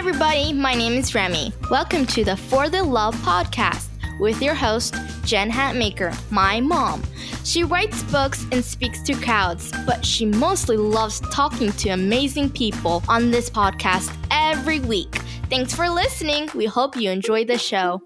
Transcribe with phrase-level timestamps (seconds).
[0.00, 0.50] everybody.
[0.54, 1.52] My name is Remy.
[1.70, 4.94] Welcome to the For the Love podcast with your host,
[5.26, 7.02] Jen Hatmaker, my mom.
[7.44, 13.02] She writes books and speaks to crowds, but she mostly loves talking to amazing people
[13.10, 15.16] on this podcast every week.
[15.50, 16.48] Thanks for listening.
[16.54, 18.00] We hope you enjoy the show.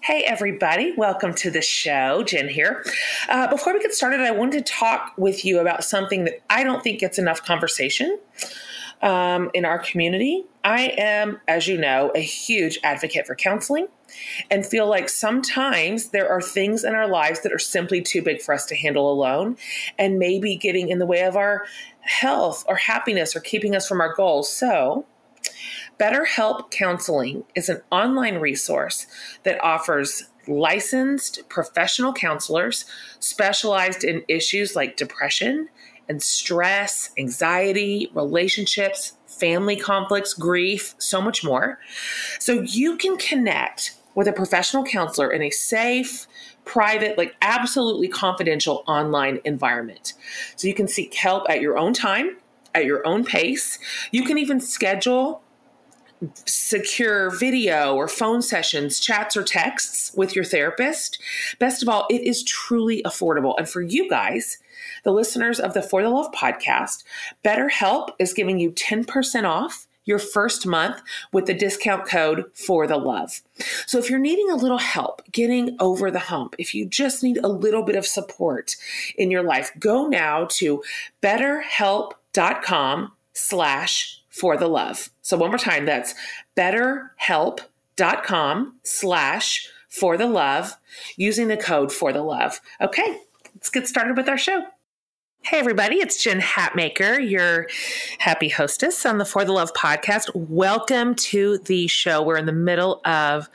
[0.00, 0.92] Hey, everybody.
[0.96, 2.24] Welcome to the show.
[2.24, 2.84] Jen here.
[3.28, 6.64] Uh, before we get started, I wanted to talk with you about something that I
[6.64, 8.18] don't think gets enough conversation
[9.02, 10.44] um, in our community.
[10.64, 13.88] I am, as you know, a huge advocate for counseling
[14.50, 18.40] and feel like sometimes there are things in our lives that are simply too big
[18.40, 19.56] for us to handle alone
[19.98, 21.64] and maybe getting in the way of our
[22.00, 24.52] health or happiness or keeping us from our goals.
[24.52, 25.06] So,
[25.98, 29.06] BetterHelp Counseling is an online resource
[29.44, 32.84] that offers licensed professional counselors
[33.20, 35.68] specialized in issues like depression
[36.08, 41.78] and stress, anxiety, relationships, family conflicts, grief, so much more.
[42.38, 46.26] So you can connect with a professional counselor in a safe,
[46.64, 50.14] private, like absolutely confidential online environment.
[50.56, 52.36] So you can seek help at your own time,
[52.74, 53.78] at your own pace.
[54.10, 55.42] You can even schedule
[56.44, 61.18] secure video or phone sessions, chats or texts with your therapist.
[61.58, 63.54] Best of all, it is truly affordable.
[63.58, 64.58] And for you guys,
[65.02, 67.04] the listeners of the For the Love podcast,
[67.44, 71.00] BetterHelp is giving you 10% off your first month
[71.32, 73.42] with the discount code for the love.
[73.86, 77.38] So if you're needing a little help getting over the hump, if you just need
[77.38, 78.76] a little bit of support
[79.16, 80.82] in your life, go now to
[81.22, 85.10] betterhelp.com slash for the love.
[85.20, 86.14] So one more time, that's
[86.56, 90.76] betterhelp.com slash for the love
[91.16, 92.60] using the code for the love.
[92.80, 93.20] Okay,
[93.54, 94.64] let's get started with our show.
[95.44, 97.66] Hey, everybody, it's Jen Hatmaker, your
[98.18, 100.30] happy hostess on the For the Love podcast.
[100.36, 102.22] Welcome to the show.
[102.22, 103.50] We're in the middle of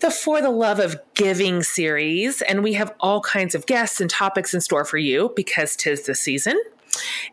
[0.00, 4.08] the For the Love of Giving series, and we have all kinds of guests and
[4.08, 6.58] topics in store for you because tis the season.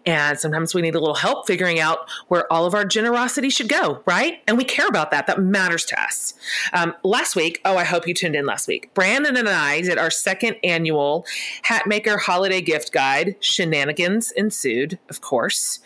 [0.05, 3.69] And sometimes we need a little help figuring out where all of our generosity should
[3.69, 4.41] go, right?
[4.47, 5.27] And we care about that.
[5.27, 6.35] That matters to us.
[6.73, 8.93] Um, last week, oh, I hope you tuned in last week.
[8.93, 11.25] Brandon and I did our second annual
[11.65, 13.35] Hatmaker Holiday Gift Guide.
[13.39, 15.79] Shenanigans ensued, of course.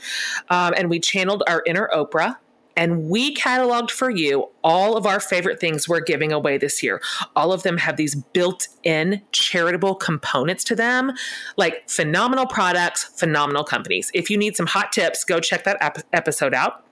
[0.49, 2.37] Um, and we channeled our inner Oprah
[2.75, 7.01] and we cataloged for you all of our favorite things we're giving away this year.
[7.35, 11.11] All of them have these built in charitable components to them,
[11.57, 14.11] like phenomenal products, phenomenal companies.
[14.13, 16.85] If you need some hot tips, go check that ep- episode out.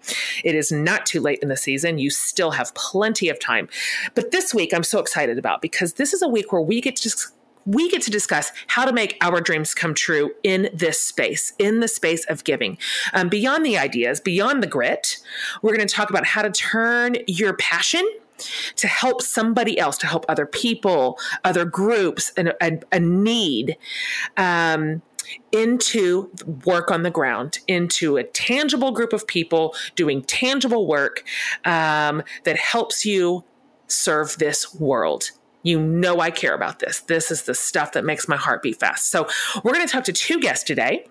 [0.43, 1.97] It is not too late in the season.
[1.97, 3.69] You still have plenty of time.
[4.15, 6.95] But this week, I'm so excited about because this is a week where we get
[6.97, 7.33] to just
[7.69, 11.81] we get to discuss how to make our dreams come true in this space, in
[11.81, 12.79] the space of giving.
[13.13, 15.17] Um, beyond the ideas, beyond the grit,
[15.61, 18.09] we're going to talk about how to turn your passion
[18.77, 23.77] to help somebody else, to help other people, other groups, and a, need.
[24.35, 25.03] Um,
[25.51, 26.31] into
[26.65, 31.23] work on the ground, into a tangible group of people doing tangible work
[31.65, 33.43] um, that helps you
[33.87, 35.29] serve this world.
[35.63, 37.01] You know, I care about this.
[37.01, 39.09] This is the stuff that makes my heart beat fast.
[39.09, 39.27] So,
[39.63, 41.05] we're going to talk to two guests today.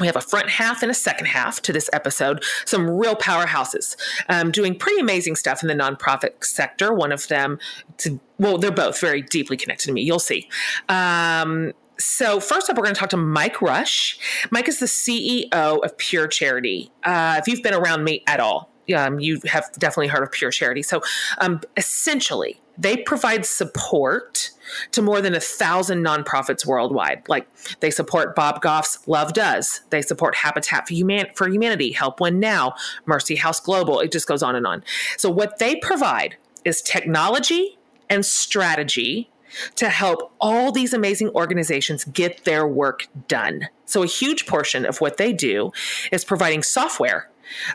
[0.00, 2.42] We have a front half and a second half to this episode.
[2.64, 3.96] Some real powerhouses
[4.28, 6.92] um, doing pretty amazing stuff in the nonprofit sector.
[6.92, 7.58] One of them,
[7.98, 10.02] to, well, they're both very deeply connected to me.
[10.02, 10.48] You'll see.
[10.88, 14.18] Um, so first up, we're going to talk to Mike Rush.
[14.50, 16.90] Mike is the CEO of Pure Charity.
[17.04, 20.52] Uh, if you've been around me at all, um, you have definitely heard of Pure
[20.52, 20.82] Charity.
[20.82, 21.02] So
[21.38, 24.50] um, essentially, they provide support
[24.92, 27.28] to more than a thousand nonprofits worldwide.
[27.28, 27.46] Like
[27.80, 32.40] they support Bob Goff's Love Does, they support Habitat for, Human- for Humanity, Help One
[32.40, 32.74] Now,
[33.06, 34.00] Mercy House Global.
[34.00, 34.82] It just goes on and on.
[35.16, 37.78] So what they provide is technology
[38.08, 39.30] and strategy
[39.76, 43.68] to help all these amazing organizations get their work done.
[43.84, 45.72] So, a huge portion of what they do
[46.10, 47.28] is providing software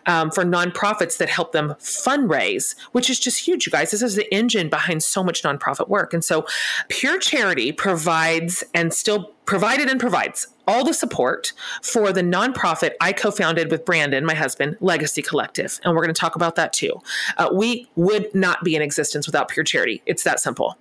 [0.05, 3.91] um, for nonprofits that help them fundraise, which is just huge, you guys.
[3.91, 6.13] This is the engine behind so much nonprofit work.
[6.13, 6.45] And so,
[6.89, 13.13] Pure Charity provides and still provided and provides all the support for the nonprofit I
[13.13, 15.79] co founded with Brandon, my husband, Legacy Collective.
[15.83, 17.01] And we're going to talk about that too.
[17.37, 20.01] Uh, we would not be in existence without Pure Charity.
[20.05, 20.77] It's that simple.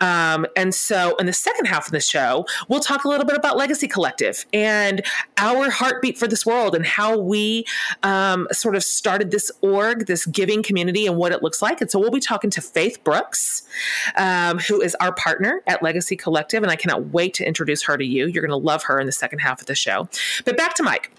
[0.00, 3.36] Um, and so, in the second half of the show, we'll talk a little bit
[3.36, 5.04] about Legacy Collective and
[5.36, 7.64] our heartbeat for this world and how we
[8.02, 11.80] um, sort of started this org, this giving community, and what it looks like.
[11.80, 13.62] And so, we'll be talking to Faith Brooks,
[14.16, 16.64] um, who is our partner at Legacy Collective.
[16.64, 18.26] And I cannot wait to introduce her to you.
[18.26, 20.08] You're going to love her in the second half of the show.
[20.44, 21.12] But back to Mike.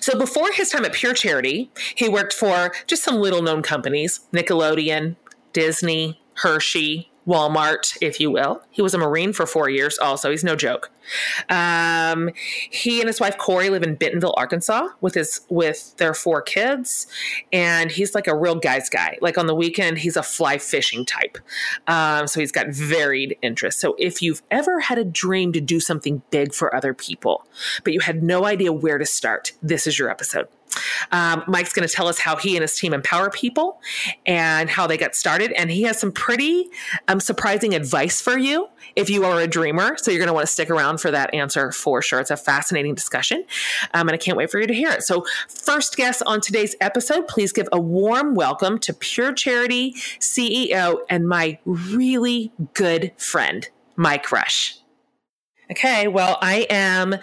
[0.00, 4.20] So before his time at Pure Charity, he worked for just some little known companies
[4.32, 5.16] Nickelodeon,
[5.52, 8.62] Disney, Hershey, Walmart, if you will.
[8.70, 10.30] He was a Marine for four years, also.
[10.30, 10.90] He's no joke.
[11.48, 12.30] Um,
[12.70, 17.06] he and his wife Corey live in Bentonville, Arkansas, with his with their four kids,
[17.52, 19.18] and he's like a real guy's guy.
[19.20, 21.38] Like on the weekend, he's a fly fishing type.
[21.86, 23.80] Um, so he's got varied interests.
[23.80, 27.44] So if you've ever had a dream to do something big for other people,
[27.84, 30.48] but you had no idea where to start, this is your episode.
[31.12, 33.80] Um, Mike's going to tell us how he and his team empower people
[34.26, 35.52] and how they got started.
[35.52, 36.68] And he has some pretty
[37.08, 39.96] um, surprising advice for you if you are a dreamer.
[39.98, 42.20] So you're going to want to stick around for that answer for sure.
[42.20, 43.44] It's a fascinating discussion.
[43.94, 45.02] Um, and I can't wait for you to hear it.
[45.02, 50.98] So, first guest on today's episode, please give a warm welcome to Pure Charity CEO
[51.08, 54.79] and my really good friend, Mike Rush.
[55.70, 57.14] Okay, well, I am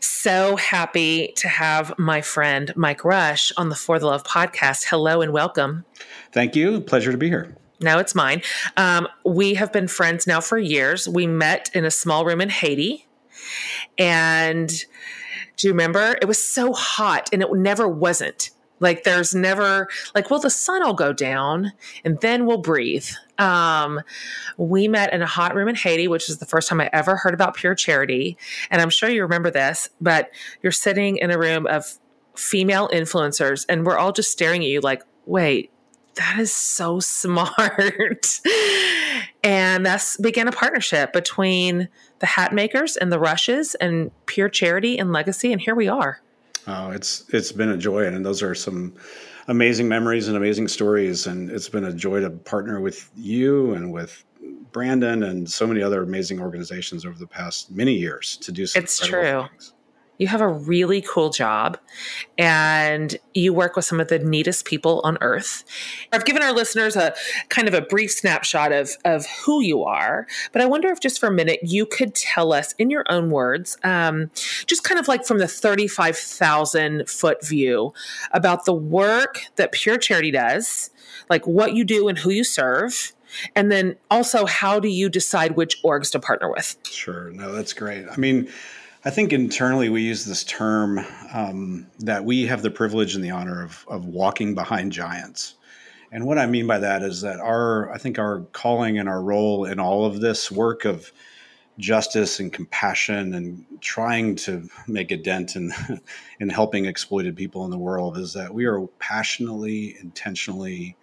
[0.00, 4.86] so happy to have my friend Mike Rush on the For the Love podcast.
[4.88, 5.84] Hello and welcome.
[6.32, 6.80] Thank you.
[6.80, 7.54] Pleasure to be here.
[7.78, 8.40] Now it's mine.
[8.78, 11.06] Um, we have been friends now for years.
[11.06, 13.06] We met in a small room in Haiti.
[13.98, 14.68] And
[15.58, 16.16] do you remember?
[16.22, 18.48] It was so hot and it never wasn't.
[18.80, 21.72] Like there's never like, well, the sun will go down
[22.04, 23.06] and then we'll breathe.
[23.38, 24.00] Um,
[24.56, 27.16] we met in a hot room in Haiti, which is the first time I ever
[27.16, 28.36] heard about Pure Charity.
[28.70, 30.30] And I'm sure you remember this, but
[30.62, 31.98] you're sitting in a room of
[32.34, 35.70] female influencers and we're all just staring at you like, wait,
[36.14, 38.40] that is so smart.
[39.42, 41.88] and that's began a partnership between
[42.20, 45.52] the Hatmakers and the rushes and pure charity and legacy.
[45.52, 46.20] And here we are.
[46.66, 48.94] Oh, it's it's been a joy, and those are some
[49.48, 51.26] amazing memories and amazing stories.
[51.26, 54.24] And it's been a joy to partner with you and with
[54.72, 58.66] Brandon and so many other amazing organizations over the past many years to do.
[58.66, 59.46] Some it's true.
[59.48, 59.74] Things
[60.20, 61.78] you have a really cool job
[62.36, 65.64] and you work with some of the neatest people on earth.
[66.12, 67.14] I've given our listeners a
[67.48, 71.18] kind of a brief snapshot of, of who you are, but I wonder if just
[71.18, 74.30] for a minute you could tell us in your own words, um,
[74.66, 77.94] just kind of like from the 35,000 foot view
[78.32, 80.90] about the work that Pure Charity does,
[81.30, 83.14] like what you do and who you serve.
[83.56, 86.76] And then also, how do you decide which orgs to partner with?
[86.84, 87.30] Sure.
[87.30, 88.04] No, that's great.
[88.10, 88.50] I mean,
[89.02, 91.00] I think internally we use this term
[91.32, 95.54] um, that we have the privilege and the honor of, of walking behind giants.
[96.12, 99.22] And what I mean by that is that our, I think our calling and our
[99.22, 101.10] role in all of this work of
[101.78, 105.72] justice and compassion and trying to make a dent in,
[106.40, 110.94] in helping exploited people in the world is that we are passionately, intentionally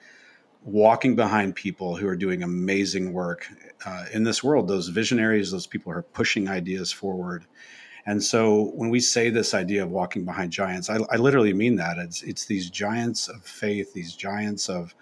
[0.61, 3.47] walking behind people who are doing amazing work
[3.87, 4.67] uh, in this world.
[4.67, 7.47] Those visionaries, those people who are pushing ideas forward
[8.07, 11.75] and so when we say this idea of walking behind giants, I, I literally mean
[11.75, 11.97] that.
[11.97, 14.95] It's, it's these giants of faith, these giants of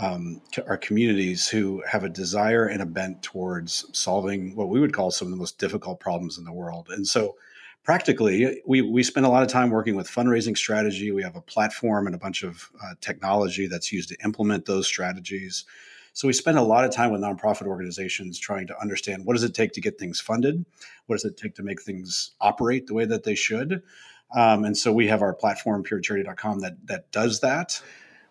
[0.00, 4.92] um, our communities who have a desire and a bent towards solving what we would
[4.92, 6.86] call some of the most difficult problems in the world.
[6.90, 7.34] And so
[7.82, 11.10] practically, we, we spend a lot of time working with fundraising strategy.
[11.10, 14.86] We have a platform and a bunch of uh, technology that's used to implement those
[14.86, 15.64] strategies.
[16.16, 19.42] So we spend a lot of time with nonprofit organizations trying to understand what does
[19.42, 20.64] it take to get things funded,
[21.04, 23.82] what does it take to make things operate the way that they should.
[24.34, 27.82] Um, and so we have our platform purecharity.com that that does that.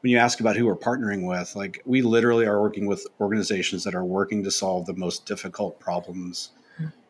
[0.01, 3.83] When you ask about who we're partnering with, like we literally are working with organizations
[3.83, 6.49] that are working to solve the most difficult problems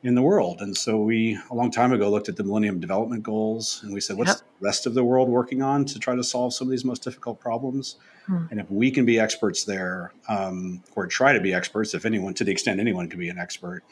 [0.05, 0.62] in the world.
[0.62, 4.00] And so we, a long time ago, looked at the Millennium Development Goals and we
[4.00, 4.38] said, what's yep.
[4.38, 7.03] the rest of the world working on to try to solve some of these most
[7.03, 7.95] difficult problems?
[8.27, 8.45] Hmm.
[8.51, 12.36] And if we can be experts there, um, or try to be experts, if anyone,
[12.36, 13.84] to the extent anyone can be an expert,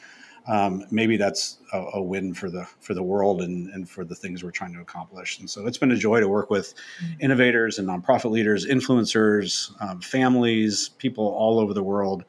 [0.46, 4.14] um, maybe that's a, a, win for the for the world and, and for the
[4.14, 5.40] things we're trying to accomplish.
[5.40, 7.12] And so it's been a joy to work with hmm.
[7.18, 12.24] innovators and nonprofit leaders, influencers, um, families, people all over the world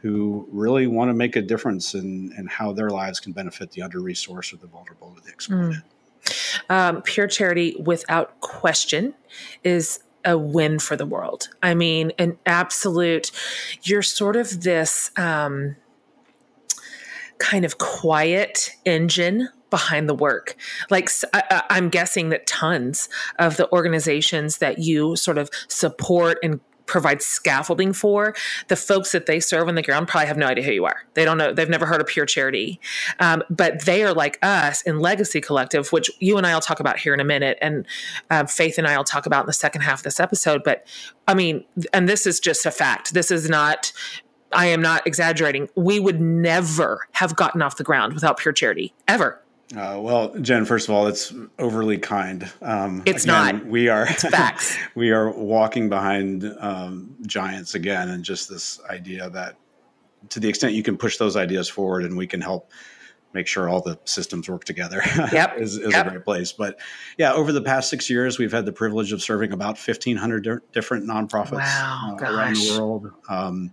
[0.00, 3.82] who really want to make a difference in, in how their lives can benefit the
[3.82, 5.82] under resourced or the vulnerable or the exploited.
[5.82, 5.82] Mm.
[6.68, 9.14] Um, pure charity, without question,
[9.62, 11.48] is a win for the world.
[11.62, 13.30] I mean, an absolute,
[13.82, 15.76] you're sort of this um,
[17.38, 20.56] kind of quiet engine behind the work.
[20.90, 26.60] Like I, am guessing that tons of the organizations that you sort of support and
[26.86, 28.34] provide scaffolding for,
[28.68, 31.02] the folks that they serve on the ground probably have no idea who you are.
[31.14, 32.80] They don't know, they've never heard of Pure Charity.
[33.18, 36.80] Um, but they are like us in Legacy Collective, which you and I will talk
[36.80, 37.58] about here in a minute.
[37.60, 37.86] And
[38.30, 40.62] uh, Faith and I will talk about in the second half of this episode.
[40.64, 40.86] But
[41.26, 43.14] I mean, and this is just a fact.
[43.14, 43.92] This is not
[44.52, 45.68] I am not exaggerating.
[45.74, 49.40] We would never have gotten off the ground without pure charity, ever.
[49.74, 52.48] Uh, well, Jen, first of all, it's overly kind.
[52.62, 53.66] Um, it's again, not.
[53.66, 54.76] We are it's facts.
[54.94, 59.56] we are walking behind um, giants again, and just this idea that,
[60.28, 62.70] to the extent you can push those ideas forward, and we can help
[63.32, 65.02] make sure all the systems work together.
[65.32, 66.06] Yep, is, is yep.
[66.06, 66.52] a great place.
[66.52, 66.78] But
[67.18, 70.44] yeah, over the past six years, we've had the privilege of serving about fifteen hundred
[70.44, 73.10] di- different nonprofits wow, uh, around the world.
[73.28, 73.72] Um,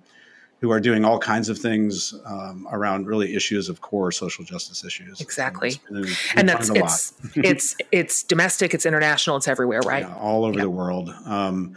[0.64, 4.86] who are doing all kinds of things um, around really issues of core social justice
[4.86, 5.20] issues.
[5.20, 10.04] Exactly, and, and that's it's it's it's domestic, it's international, it's everywhere, right?
[10.04, 11.14] Yeah, all over the world.
[11.26, 11.76] Um,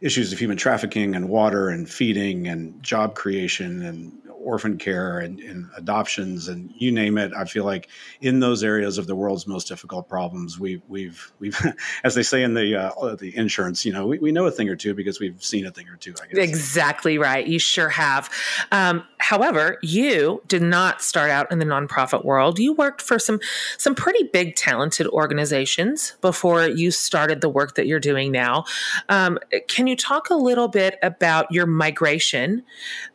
[0.00, 4.12] issues of human trafficking and water and feeding and job creation and
[4.48, 7.30] orphan care and, and, adoptions and you name it.
[7.36, 7.88] I feel like
[8.22, 11.60] in those areas of the world's most difficult problems, we, we've we've
[12.04, 14.70] as they say in the uh, the insurance, you know, we, we know a thing
[14.70, 16.14] or two because we've seen a thing or two.
[16.22, 17.46] I guess exactly right.
[17.46, 18.30] You sure have.
[18.72, 22.58] Um, however, you did not start out in the nonprofit world.
[22.58, 23.40] You worked for some
[23.76, 28.64] some pretty big, talented organizations before you started the work that you're doing now.
[29.08, 32.62] Um, can you talk a little bit about your migration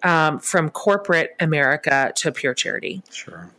[0.03, 3.01] um, from corporate America to pure charity?
[3.11, 3.49] Sure.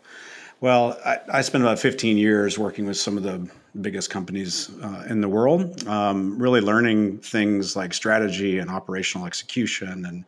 [0.61, 5.05] Well, I, I spent about 15 years working with some of the biggest companies uh,
[5.09, 10.25] in the world, um, really learning things like strategy and operational execution and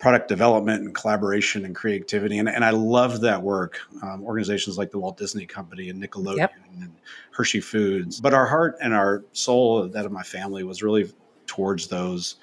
[0.00, 2.38] product development and collaboration and creativity.
[2.38, 3.78] And, and I love that work.
[4.02, 6.54] Um, organizations like the Walt Disney Company and Nickelodeon yep.
[6.80, 6.90] and
[7.32, 8.20] Hershey Foods.
[8.20, 11.12] But our heart and our soul, that of my family, was really
[11.46, 12.36] towards those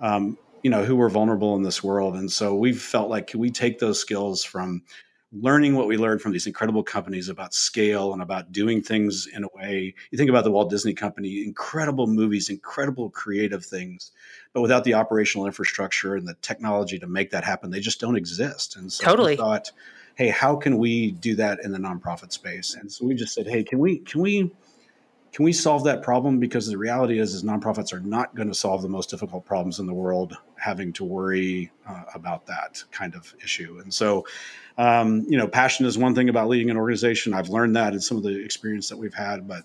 [0.00, 3.40] um, you know who were vulnerable in this world and so we've felt like can
[3.40, 4.82] we take those skills from
[5.32, 9.44] learning what we learned from these incredible companies about scale and about doing things in
[9.44, 14.12] a way you think about the walt disney company incredible movies incredible creative things
[14.52, 18.16] but without the operational infrastructure and the technology to make that happen they just don't
[18.16, 19.70] exist and so totally we thought
[20.16, 23.46] hey how can we do that in the nonprofit space and so we just said
[23.46, 24.50] hey can we can we
[25.32, 26.38] can we solve that problem?
[26.38, 29.78] Because the reality is, is nonprofits are not going to solve the most difficult problems
[29.78, 33.80] in the world, having to worry uh, about that kind of issue.
[33.82, 34.26] And so,
[34.78, 37.34] um, you know, passion is one thing about leading an organization.
[37.34, 39.64] I've learned that in some of the experience that we've had, but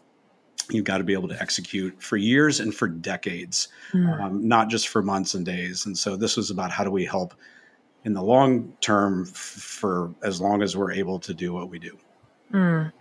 [0.69, 4.21] you've got to be able to execute for years and for decades, mm.
[4.21, 5.85] um, not just for months and days.
[5.85, 7.33] And so, this was about how do we help
[8.03, 11.79] in the long term f- for as long as we're able to do what we
[11.79, 11.97] do.
[12.51, 12.94] Mm.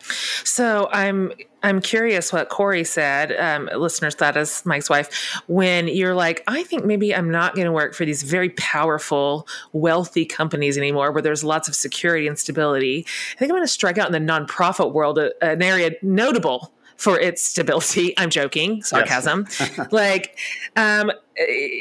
[0.45, 3.33] So I'm I'm curious what Corey said.
[3.33, 5.41] Um, listeners, that is Mike's wife.
[5.47, 9.49] When you're like, I think maybe I'm not going to work for these very powerful,
[9.73, 13.05] wealthy companies anymore, where there's lots of security and stability.
[13.35, 17.19] I think I'm going to strike out in the nonprofit world, an area notable for
[17.19, 18.15] its stability.
[18.19, 19.47] I'm joking, sarcasm.
[19.59, 19.93] Yes.
[19.93, 20.39] like,
[20.77, 21.13] um,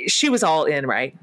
[0.08, 1.16] she was all in, right?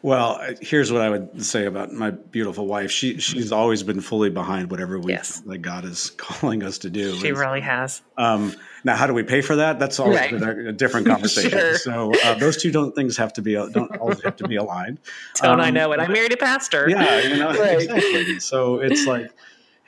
[0.00, 2.90] Well, here's what I would say about my beautiful wife.
[2.90, 5.42] She she's always been fully behind whatever we yes.
[5.44, 7.18] like God is calling us to do.
[7.18, 8.02] She and, really has.
[8.16, 9.78] Um, now, how do we pay for that?
[9.78, 10.32] That's always right.
[10.32, 11.50] a, a, different conversation.
[11.58, 11.78] sure.
[11.78, 15.00] So uh, those two don't things have to be don't always have to be aligned.
[15.42, 16.00] Don't um, I know it?
[16.00, 16.88] I married a pastor.
[16.88, 17.80] Yeah, you know right.
[17.80, 18.38] exactly.
[18.38, 19.32] So it's like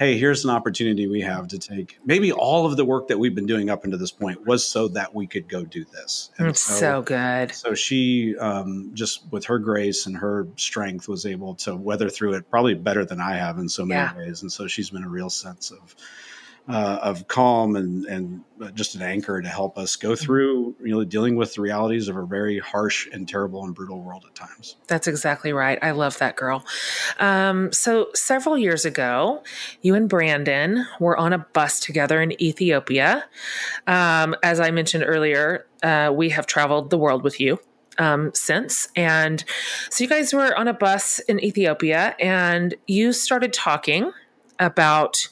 [0.01, 1.99] hey, here's an opportunity we have to take.
[2.07, 4.89] Maybe all of the work that we've been doing up until this point was so
[4.89, 6.31] that we could go do this.
[6.39, 7.55] And it's so, so, good.
[7.55, 12.33] So she, um, just with her grace and her strength, was able to weather through
[12.33, 14.17] it probably better than I have in so many yeah.
[14.17, 14.41] ways.
[14.41, 15.95] And so she's been a real sense of
[16.69, 20.25] uh, of calm and and just an anchor to help us go mm-hmm.
[20.25, 24.01] through you know dealing with the realities of a very harsh and terrible and brutal
[24.01, 24.77] world at times.
[24.87, 25.79] That's exactly right.
[25.83, 26.65] I love that girl.
[27.19, 29.43] Um, so several years ago,
[29.83, 33.25] you and Brandon were on a bus together in Ethiopia.
[33.87, 37.59] Um, as I mentioned earlier, uh, we have traveled the world with you.
[37.99, 38.89] Um, since.
[38.97, 39.45] And
[39.91, 44.11] so you guys were on a bus in Ethiopia and you started talking
[44.59, 45.29] about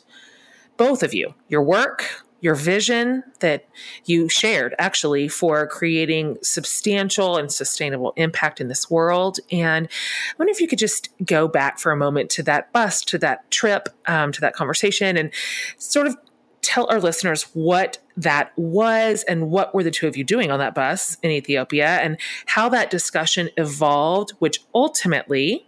[0.78, 3.66] both of you, your work, your vision that
[4.04, 9.38] you shared actually for creating substantial and sustainable impact in this world.
[9.50, 13.02] And I wonder if you could just go back for a moment to that bus,
[13.06, 15.32] to that trip, um, to that conversation, and
[15.78, 16.16] sort of
[16.62, 20.58] tell our listeners what that was and what were the two of you doing on
[20.58, 25.66] that bus in Ethiopia and how that discussion evolved, which ultimately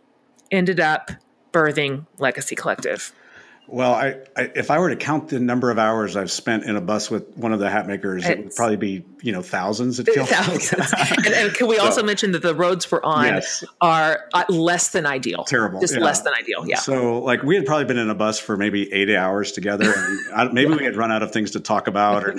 [0.51, 1.11] ended up
[1.53, 3.13] birthing Legacy Collective.
[3.73, 6.75] Well, I, I, if I were to count the number of hours I've spent in
[6.75, 10.01] a bus with one of the Hatmakers, it's, it would probably be you know thousands.
[10.01, 10.93] It feels thousands.
[11.17, 13.63] and, and, can we so, also mention that the roads we're on yes.
[13.81, 15.45] are uh, less than ideal?
[15.45, 16.01] Terrible, just yeah.
[16.01, 16.67] less than ideal.
[16.67, 16.79] Yeah.
[16.79, 20.35] So like we had probably been in a bus for maybe eight hours together, and
[20.35, 22.35] I, maybe we had run out of things to talk about, or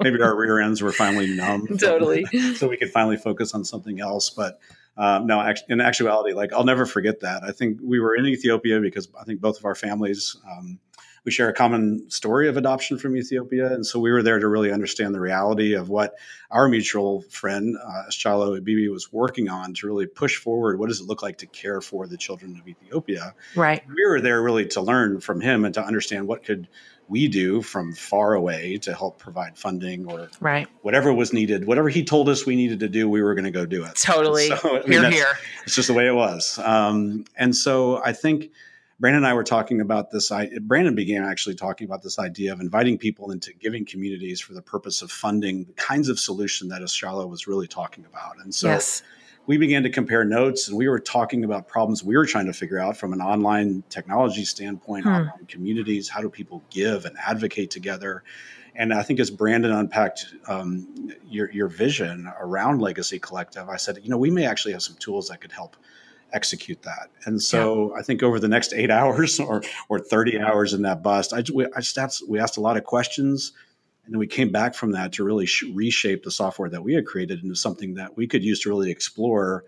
[0.00, 1.66] maybe our rear ends were finally numb.
[1.78, 2.24] Totally.
[2.54, 4.58] so we could finally focus on something else, but.
[4.96, 7.42] Um, no, in actuality, like I'll never forget that.
[7.42, 10.78] I think we were in Ethiopia because I think both of our families um,
[11.24, 13.72] we share a common story of adoption from Ethiopia.
[13.72, 16.14] And so we were there to really understand the reality of what
[16.50, 21.00] our mutual friend, uh, Shalo Bibi, was working on to really push forward what does
[21.00, 23.34] it look like to care for the children of Ethiopia.
[23.54, 23.82] Right.
[23.86, 26.68] We were there really to learn from him and to understand what could
[27.10, 30.68] we do from far away to help provide funding or right.
[30.82, 31.66] whatever was needed.
[31.66, 33.96] Whatever he told us we needed to do, we were going to go do it.
[33.96, 34.46] Totally.
[34.46, 35.38] So, I mean, here, here.
[35.64, 36.58] It's just the way it was.
[36.62, 38.52] Um, and so I think
[39.00, 40.30] Brandon and I were talking about this.
[40.30, 44.52] I, Brandon began actually talking about this idea of inviting people into giving communities for
[44.52, 48.36] the purpose of funding the kinds of solution that Ashala was really talking about.
[48.42, 49.02] And so yes.
[49.50, 52.52] We began to compare notes and we were talking about problems we were trying to
[52.52, 55.10] figure out from an online technology standpoint, hmm.
[55.10, 56.08] online communities.
[56.08, 58.22] How do people give and advocate together?
[58.76, 63.98] And I think as Brandon unpacked um, your, your vision around Legacy Collective, I said,
[64.04, 65.76] you know, we may actually have some tools that could help
[66.32, 67.10] execute that.
[67.24, 67.98] And so yeah.
[67.98, 71.42] I think over the next eight hours or or thirty hours in that bus, I,
[71.52, 73.50] we, I just asked, we asked a lot of questions,
[74.10, 76.94] and then we came back from that to really sh- reshape the software that we
[76.94, 79.62] had created into something that we could use to really explore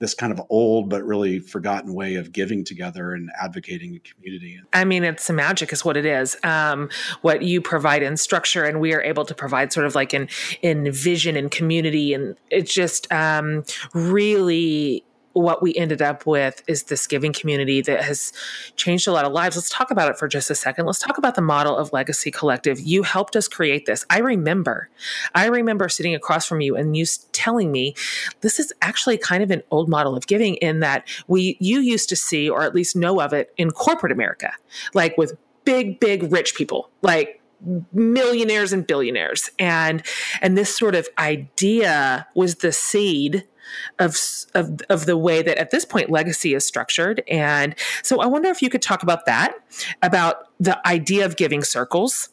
[0.00, 4.60] this kind of old but really forgotten way of giving together and advocating in community.
[4.72, 6.36] I mean, it's magic, is what it is.
[6.42, 6.90] Um,
[7.22, 10.28] what you provide in structure, and we are able to provide sort of like in
[10.60, 16.84] in vision and community, and it's just um, really what we ended up with is
[16.84, 18.32] this giving community that has
[18.76, 19.56] changed a lot of lives.
[19.56, 20.86] Let's talk about it for just a second.
[20.86, 22.80] Let's talk about the model of Legacy Collective.
[22.80, 24.06] You helped us create this.
[24.08, 24.88] I remember,
[25.34, 27.94] I remember sitting across from you and you telling me
[28.40, 32.08] this is actually kind of an old model of giving in that we you used
[32.08, 34.52] to see or at least know of it in corporate America,
[34.94, 37.40] like with big, big rich people, like
[37.92, 40.02] millionaires and billionaires and
[40.42, 43.46] and this sort of idea was the seed
[43.98, 44.16] of,
[44.54, 47.22] of, of the way that at this point legacy is structured.
[47.28, 49.54] And so I wonder if you could talk about that,
[50.02, 52.28] about the idea of giving circles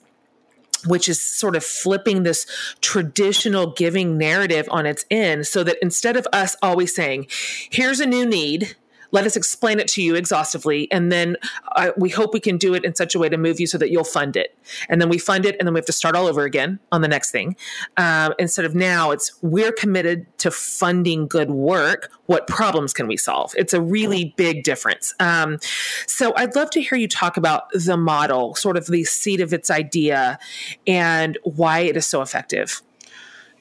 [0.85, 2.45] which is sort of flipping this
[2.81, 7.27] traditional giving narrative on its end so that instead of us always saying,
[7.69, 8.75] here's a new need,
[9.11, 10.91] let us explain it to you exhaustively.
[10.91, 11.37] And then
[11.75, 13.77] uh, we hope we can do it in such a way to move you so
[13.77, 14.57] that you'll fund it.
[14.89, 17.01] And then we fund it, and then we have to start all over again on
[17.01, 17.55] the next thing.
[17.97, 22.11] Um, instead of now, it's we're committed to funding good work.
[22.25, 23.53] What problems can we solve?
[23.57, 25.13] It's a really big difference.
[25.19, 25.59] Um,
[26.07, 29.53] so I'd love to hear you talk about the model, sort of the seed of
[29.53, 30.39] its idea,
[30.87, 32.81] and why it is so effective.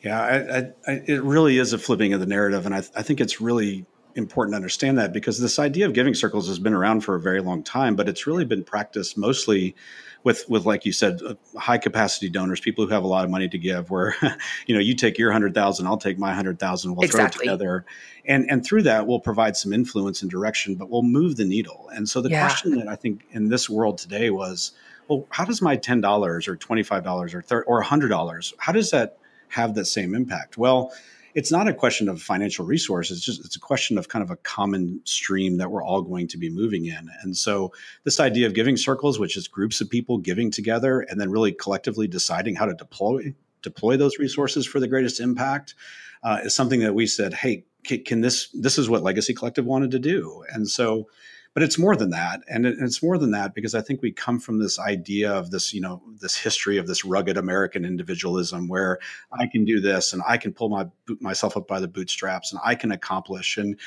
[0.03, 3.21] Yeah, I, I, it really is a flipping of the narrative, and I, I think
[3.21, 7.01] it's really important to understand that because this idea of giving circles has been around
[7.01, 9.75] for a very long time, but it's really been practiced mostly
[10.23, 13.31] with with like you said, uh, high capacity donors, people who have a lot of
[13.31, 13.90] money to give.
[13.90, 14.14] Where
[14.66, 17.46] you know you take your hundred thousand, I'll take my hundred thousand, we'll exactly.
[17.46, 17.85] throw it together,
[18.27, 21.88] and and through that we'll provide some influence and direction, but we'll move the needle.
[21.94, 22.46] And so the yeah.
[22.46, 24.73] question that I think in this world today was,
[25.09, 28.53] well, how does my ten dollars or twenty five dollars or 30, or hundred dollars,
[28.59, 29.18] how does that
[29.49, 30.59] have the same impact?
[30.59, 30.92] Well
[31.35, 34.31] it's not a question of financial resources it's just it's a question of kind of
[34.31, 37.09] a common stream that we're all going to be moving in.
[37.23, 37.73] And so
[38.05, 41.53] this idea of giving circles which is groups of people giving together and then really
[41.53, 45.75] collectively deciding how to deploy deploy those resources for the greatest impact
[46.23, 49.64] uh, is something that we said hey can, can this this is what legacy collective
[49.64, 50.45] wanted to do.
[50.53, 51.09] And so
[51.55, 54.39] but it's more than that and it's more than that because i think we come
[54.39, 58.99] from this idea of this you know this history of this rugged american individualism where
[59.33, 60.87] i can do this and i can pull my
[61.21, 63.57] myself up by the bootstraps and i can accomplish.
[63.57, 63.79] And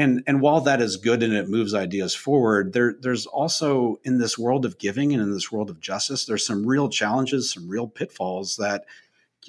[0.00, 4.18] and and while that is good and it moves ideas forward there there's also in
[4.18, 7.68] this world of giving and in this world of justice there's some real challenges some
[7.68, 8.84] real pitfalls that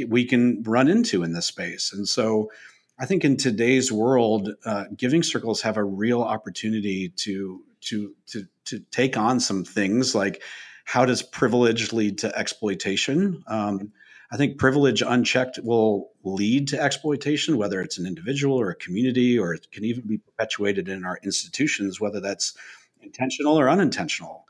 [0.08, 1.91] we can run into in this space.
[1.93, 2.52] And so
[2.99, 8.45] I think in today's world, uh, giving circles have a real opportunity to to to
[8.65, 10.43] to take on some things like
[10.83, 13.43] how does privilege lead to exploitation?
[13.47, 13.93] Um,
[14.31, 19.39] I think privilege unchecked will lead to exploitation, whether it's an individual or a community,
[19.39, 22.53] or it can even be perpetuated in our institutions, whether that's
[23.01, 24.45] intentional or unintentional.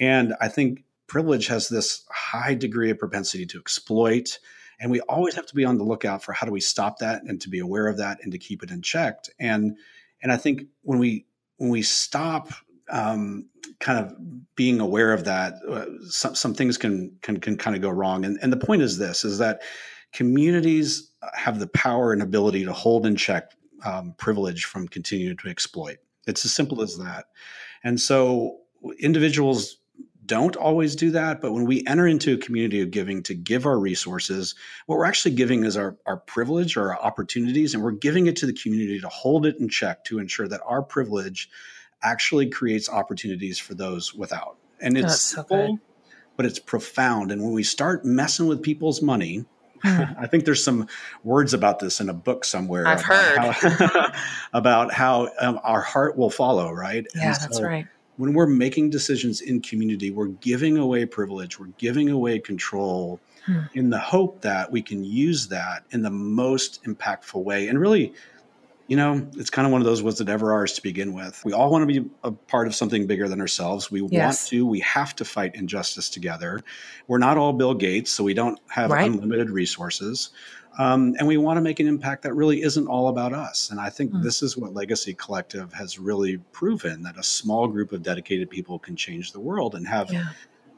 [0.00, 4.38] And I think privilege has this high degree of propensity to exploit
[4.80, 7.22] and we always have to be on the lookout for how do we stop that
[7.22, 9.24] and to be aware of that and to keep it in check.
[9.38, 9.76] And
[10.22, 12.52] and i think when we when we stop
[12.90, 13.48] um,
[13.80, 14.14] kind of
[14.56, 18.24] being aware of that uh, some, some things can can can kind of go wrong.
[18.24, 19.62] And and the point is this is that
[20.12, 23.52] communities have the power and ability to hold in check
[23.84, 25.98] um, privilege from continuing to exploit.
[26.26, 27.26] It's as simple as that.
[27.82, 28.58] And so
[29.00, 29.78] individuals
[30.32, 31.42] don't always do that.
[31.42, 34.54] But when we enter into a community of giving to give our resources,
[34.86, 38.36] what we're actually giving is our, our privilege or our opportunities, and we're giving it
[38.36, 41.50] to the community to hold it in check to ensure that our privilege
[42.02, 44.56] actually creates opportunities for those without.
[44.80, 45.78] And it's so simple,
[46.38, 47.30] but it's profound.
[47.30, 49.44] And when we start messing with people's money,
[49.84, 50.88] I think there's some
[51.24, 52.86] words about this in a book somewhere.
[52.86, 54.12] I've heard how,
[54.54, 57.06] about how um, our heart will follow, right?
[57.14, 57.86] Yeah, so that's right.
[58.22, 63.62] When we're making decisions in community, we're giving away privilege, we're giving away control hmm.
[63.74, 68.14] in the hope that we can use that in the most impactful way and really
[68.86, 71.42] you know, it's kind of one of those was it ever ours to begin with.
[71.44, 73.90] We all want to be a part of something bigger than ourselves.
[73.90, 74.22] We yes.
[74.22, 76.60] want to, we have to fight injustice together.
[77.08, 79.10] We're not all Bill Gates, so we don't have right.
[79.10, 80.30] unlimited resources.
[80.78, 83.70] Um, and we want to make an impact that really isn't all about us.
[83.70, 84.22] And I think mm.
[84.22, 88.78] this is what Legacy Collective has really proven that a small group of dedicated people
[88.78, 90.28] can change the world and have yeah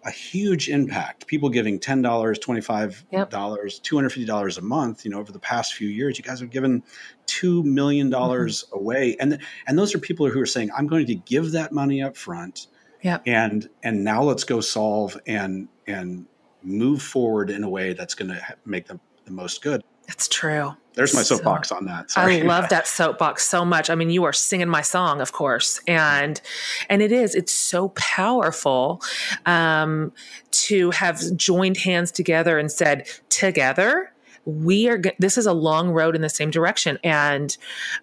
[0.04, 1.26] a huge impact.
[1.26, 3.82] People giving ten dollars, twenty five dollars, yep.
[3.82, 5.04] two hundred fifty dollars a month.
[5.04, 6.82] You know, over the past few years, you guys have given
[7.26, 8.78] two million dollars mm-hmm.
[8.78, 12.02] away, and and those are people who are saying, "I'm going to give that money
[12.02, 12.66] up front."
[13.02, 13.18] Yeah.
[13.26, 16.26] And and now let's go solve and and
[16.62, 19.82] move forward in a way that's going to make the, the most good.
[20.06, 20.74] It's true.
[20.94, 22.10] There's my soapbox so, on that.
[22.10, 22.42] Sorry.
[22.42, 23.90] I love that soapbox so much.
[23.90, 26.40] I mean, you are singing my song, of course, and
[26.88, 27.34] and it is.
[27.34, 29.02] It's so powerful
[29.46, 30.12] um,
[30.52, 34.10] to have joined hands together and said, together
[34.46, 37.56] we are this is a long road in the same direction and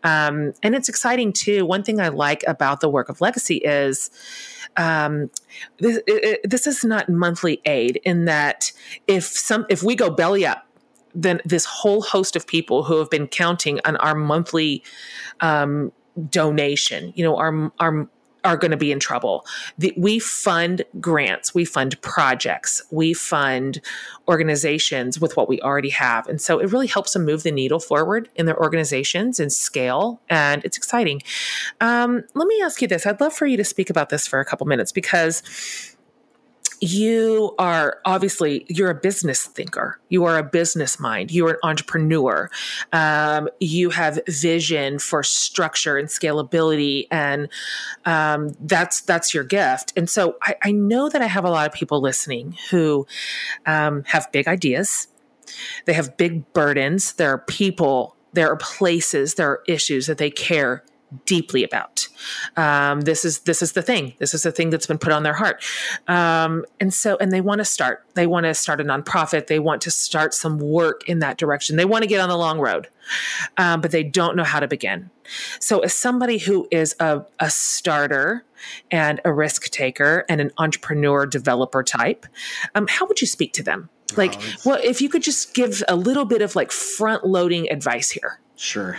[0.04, 4.10] um, and it's exciting too one thing i like about the work of legacy is
[4.78, 5.30] um,
[5.80, 8.72] this, it, this is not monthly aid in that
[9.06, 10.66] if some if we go belly up
[11.14, 14.84] then this whole host of people who have been counting on our monthly
[15.40, 15.92] um,
[16.30, 18.08] donation, you know, our our
[18.44, 19.46] are going to be in trouble.
[19.78, 23.82] The, we fund grants, we fund projects, we fund
[24.28, 26.28] organizations with what we already have.
[26.28, 30.22] And so it really helps them move the needle forward in their organizations and scale.
[30.30, 31.22] And it's exciting.
[31.82, 34.40] Um, let me ask you this I'd love for you to speak about this for
[34.40, 35.91] a couple minutes because
[36.82, 40.00] you are obviously you're a business thinker.
[40.10, 41.32] You are a business mind.
[41.32, 42.50] You're an entrepreneur.
[42.92, 47.50] Um, you have vision for structure and scalability and
[48.06, 49.94] um, that's that's your gift.
[49.96, 53.06] And so I, I, know that i have a lot of people listening who
[53.68, 55.08] um, have big ideas.
[55.86, 57.14] They have big burdens.
[57.14, 60.84] There are people there are places there are issues that they care
[61.26, 62.08] deeply about.
[62.58, 64.14] Um, this is this is the thing.
[64.20, 65.64] This is the thing that's been put on their heart,
[66.08, 68.06] um, and so and they want to start.
[68.14, 69.48] They want to start a nonprofit.
[69.48, 71.76] They want to start some work in that direction.
[71.76, 72.88] They want to get on the long road,
[73.58, 75.10] um, but they don't know how to begin.
[75.60, 78.46] So, as somebody who is a, a starter
[78.90, 82.26] and a risk taker and an entrepreneur developer type,
[82.76, 83.90] um, how would you speak to them?
[84.18, 88.12] Like, well, if you could just give a little bit of like front loading advice
[88.12, 88.40] here.
[88.62, 88.96] Sure,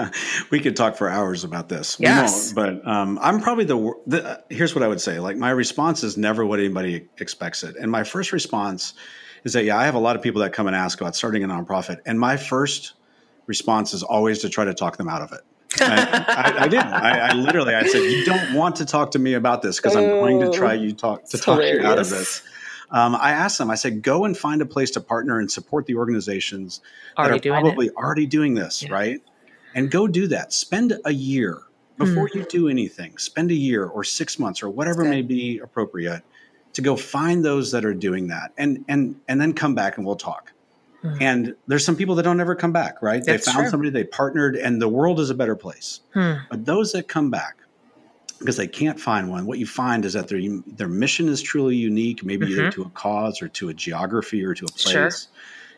[0.50, 1.96] we could talk for hours about this.
[1.98, 4.24] Yes, but um, I'm probably the, the.
[4.24, 7.74] Uh, here's what I would say: like my response is never what anybody expects it,
[7.74, 8.94] and my first response
[9.42, 11.42] is that yeah, I have a lot of people that come and ask about starting
[11.42, 12.92] a nonprofit, and my first
[13.46, 15.40] response is always to try to talk them out of it.
[15.80, 16.78] I, I, I, did.
[16.78, 19.96] I, I, literally, I said, "You don't want to talk to me about this because
[19.96, 22.44] I'm going to try you talk to talk you out of this."
[22.90, 25.86] Um, I asked them, I said, go and find a place to partner and support
[25.86, 26.80] the organizations
[27.16, 27.94] already that are probably it.
[27.96, 28.92] already doing this, yeah.
[28.92, 29.22] right?
[29.74, 30.52] And go do that.
[30.52, 31.62] Spend a year
[31.96, 32.34] before mm.
[32.34, 33.16] you do anything.
[33.18, 36.22] Spend a year or six months or whatever may be appropriate
[36.72, 40.06] to go find those that are doing that, and and and then come back and
[40.06, 40.52] we'll talk.
[41.02, 41.22] Mm.
[41.22, 43.24] And there's some people that don't ever come back, right?
[43.24, 43.70] That's they found true.
[43.70, 46.00] somebody, they partnered, and the world is a better place.
[46.12, 46.34] Hmm.
[46.50, 47.56] But those that come back,
[48.40, 49.46] because they can't find one.
[49.46, 52.60] What you find is that their their mission is truly unique, maybe mm-hmm.
[52.60, 54.90] either to a cause or to a geography or to a place.
[54.90, 55.10] Sure.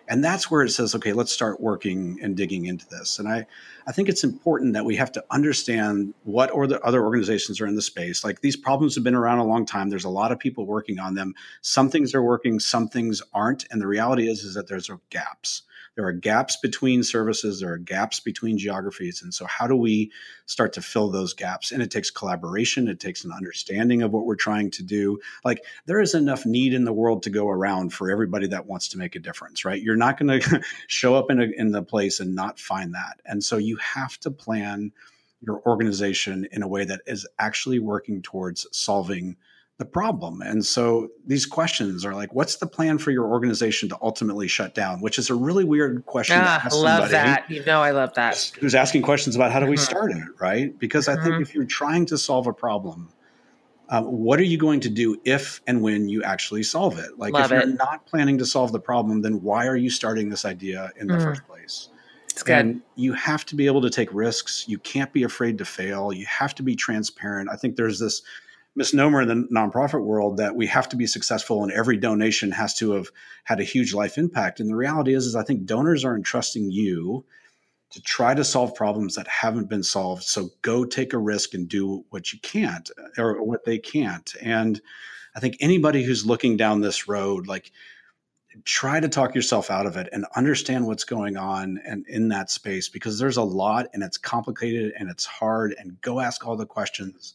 [0.09, 3.19] And that's where it says, okay, let's start working and digging into this.
[3.19, 3.47] And I,
[3.87, 7.67] I think it's important that we have to understand what or the other organizations are
[7.67, 8.25] in the space.
[8.25, 9.91] Like these problems have been around a long time.
[9.91, 11.35] There's a lot of people working on them.
[11.61, 13.65] Some things are working, some things aren't.
[13.71, 15.63] And the reality is, is that there's gaps
[15.97, 20.11] there are gaps between services there are gaps between geographies and so how do we
[20.53, 21.73] start to fill those gaps?
[21.73, 25.19] And it takes collaboration it takes an understanding of what we're trying to do.
[25.45, 28.89] Like there is enough need in the world to go around for everybody that wants
[28.89, 29.81] to make a difference right?
[29.81, 33.21] You're not going to show up in, a, in the place and not find that.
[33.25, 34.93] And so you have to plan
[35.41, 39.37] your organization in a way that is actually working towards solving
[39.79, 40.43] the problem.
[40.43, 44.75] And so these questions are like, what's the plan for your organization to ultimately shut
[44.75, 45.01] down?
[45.01, 46.39] Which is a really weird question.
[46.39, 47.51] Ah, love that.
[47.51, 48.53] You know, I love that.
[48.61, 49.85] Who's asking questions about how do we mm-hmm.
[49.85, 50.79] start it, right?
[50.79, 51.43] Because I think mm-hmm.
[51.43, 53.09] if you're trying to solve a problem,
[53.89, 57.19] um, what are you going to do if and when you actually solve it?
[57.19, 57.79] Like, love if you're it.
[57.79, 61.15] not planning to solve the problem, then why are you starting this idea in the
[61.15, 61.23] mm.
[61.23, 61.89] first place?
[62.27, 62.57] It's good.
[62.57, 64.65] And you have to be able to take risks.
[64.67, 66.13] You can't be afraid to fail.
[66.13, 67.51] You have to be transparent.
[67.51, 68.23] I think there's this
[68.75, 72.75] misnomer in the nonprofit world that we have to be successful and every donation has
[72.75, 73.09] to have
[73.45, 74.61] had a huge life impact.
[74.61, 77.25] And the reality is, is I think donors are entrusting you
[77.91, 80.23] to try to solve problems that haven't been solved.
[80.23, 84.33] So go take a risk and do what you can't or what they can't.
[84.41, 84.81] And
[85.35, 87.71] I think anybody who's looking down this road, like
[88.65, 92.51] try to talk yourself out of it and understand what's going on and in that
[92.51, 96.57] space because there's a lot and it's complicated and it's hard and go ask all
[96.57, 97.35] the questions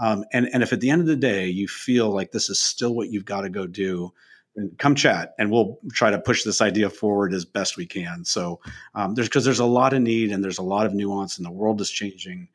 [0.00, 2.60] um, and and if at the end of the day you feel like this is
[2.60, 4.12] still what you've got to go do
[4.54, 8.24] then come chat and we'll try to push this idea forward as best we can
[8.24, 8.60] so
[8.94, 11.46] um, there's because there's a lot of need and there's a lot of nuance and
[11.46, 12.48] the world is changing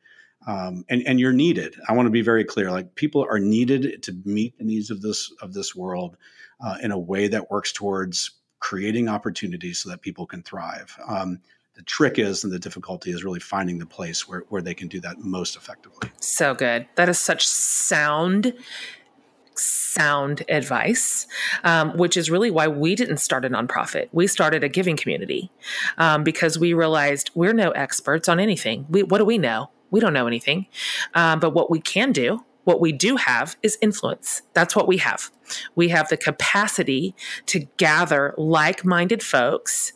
[0.46, 4.02] um, and and you're needed i want to be very clear like people are needed
[4.02, 6.16] to meet the needs of this of this world
[6.60, 10.96] uh, in a way that works towards creating opportunities so that people can thrive.
[11.06, 11.40] Um,
[11.74, 14.88] the trick is and the difficulty is really finding the place where, where they can
[14.88, 16.10] do that most effectively.
[16.20, 16.86] So good.
[16.96, 18.52] That is such sound
[19.54, 21.26] sound advice,
[21.64, 24.08] um, which is really why we didn't start a nonprofit.
[24.10, 25.50] We started a giving community
[25.98, 28.86] um, because we realized we're no experts on anything.
[28.88, 29.70] We, what do we know?
[29.90, 30.66] We don't know anything.
[31.14, 34.42] Um, but what we can do what we do have is influence.
[34.52, 35.30] That's what we have.
[35.74, 37.14] We have the capacity
[37.46, 39.92] to gather like minded folks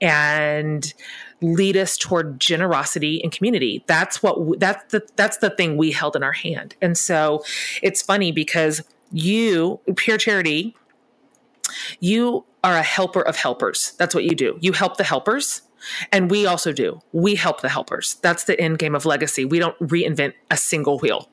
[0.00, 0.92] and
[1.40, 3.84] lead us toward generosity and community.
[3.86, 6.74] That's what that's the that's the thing we held in our hand.
[6.82, 7.44] And so
[7.82, 10.76] it's funny because you pure charity
[12.00, 13.92] you are a helper of helpers.
[13.98, 14.58] That's what you do.
[14.60, 15.62] You help the helpers
[16.12, 17.00] and we also do.
[17.12, 18.16] We help the helpers.
[18.16, 19.44] That's the end game of legacy.
[19.44, 21.28] We don't reinvent a single wheel.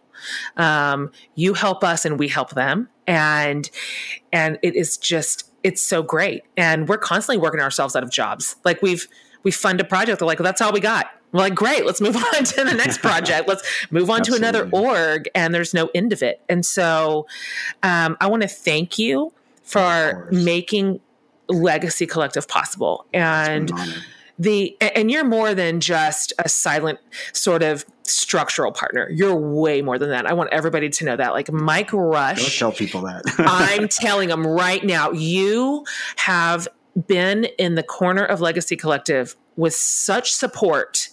[0.58, 2.89] Um, you help us and we help them.
[3.08, 3.69] And
[4.32, 6.43] and it is just it's so great.
[6.58, 8.56] And we're constantly working ourselves out of jobs.
[8.63, 9.08] Like we've
[9.43, 11.08] we fund a project, they're like, well, that's all we got.
[11.32, 13.47] We're like, great, let's move on to the next project.
[13.47, 14.43] let's move on Absolutely.
[14.43, 15.30] to another org.
[15.36, 16.41] And there's no end of it.
[16.49, 17.28] And so
[17.84, 20.99] um, I want to thank you for making
[21.47, 23.06] Legacy Collective possible.
[23.13, 23.71] And
[24.38, 26.99] the and you're more than just a silent
[27.34, 29.10] sort of structural partner.
[29.10, 30.26] You're way more than that.
[30.26, 31.34] I want everybody to know that.
[31.34, 32.41] Like Mike Rush.
[32.41, 33.24] Don't tell people that.
[33.38, 35.86] I'm telling them right now, you
[36.18, 36.68] have
[37.08, 41.10] been in the corner of Legacy Collective with such support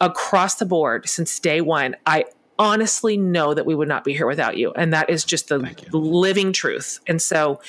[0.00, 1.96] across the board since day one.
[2.06, 2.24] I
[2.58, 4.72] honestly know that we would not be here without you.
[4.72, 5.58] And that is just the
[5.92, 7.00] living truth.
[7.06, 7.60] And so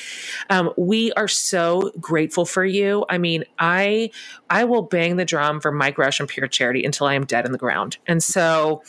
[0.50, 3.06] um, we are so grateful for you.
[3.10, 4.12] I mean, I
[4.50, 7.46] I will bang the drum for Mike Rush and Pure Charity until I am dead
[7.46, 7.98] in the ground.
[8.08, 8.84] And so,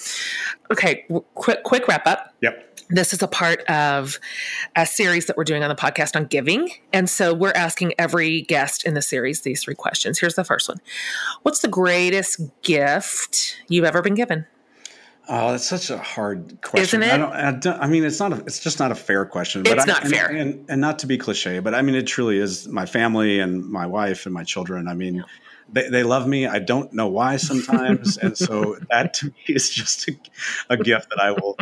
[0.71, 2.35] okay, quick quick wrap up.
[2.43, 2.65] Yep.
[2.91, 4.19] This is a part of
[4.75, 6.71] a series that we're doing on the podcast on giving.
[6.93, 10.19] And so we're asking every guest in the series these three questions.
[10.19, 10.79] Here's the first one
[11.43, 14.47] What's the greatest gift you've ever been given?
[15.31, 17.03] Oh, that's such a hard question.
[17.03, 17.13] Isn't it?
[17.13, 18.33] I, don't, I, don't, I mean, it's not.
[18.33, 19.63] A, it's just not a fair question.
[19.63, 21.97] But it's I, not and, fair, and, and, not to be cliche, but I mean,
[21.97, 24.89] it truly is my family and my wife and my children.
[24.89, 25.23] I mean,
[25.71, 26.47] they, they love me.
[26.47, 30.19] I don't know why sometimes, and so that to me is just a,
[30.71, 31.59] a gift that I will.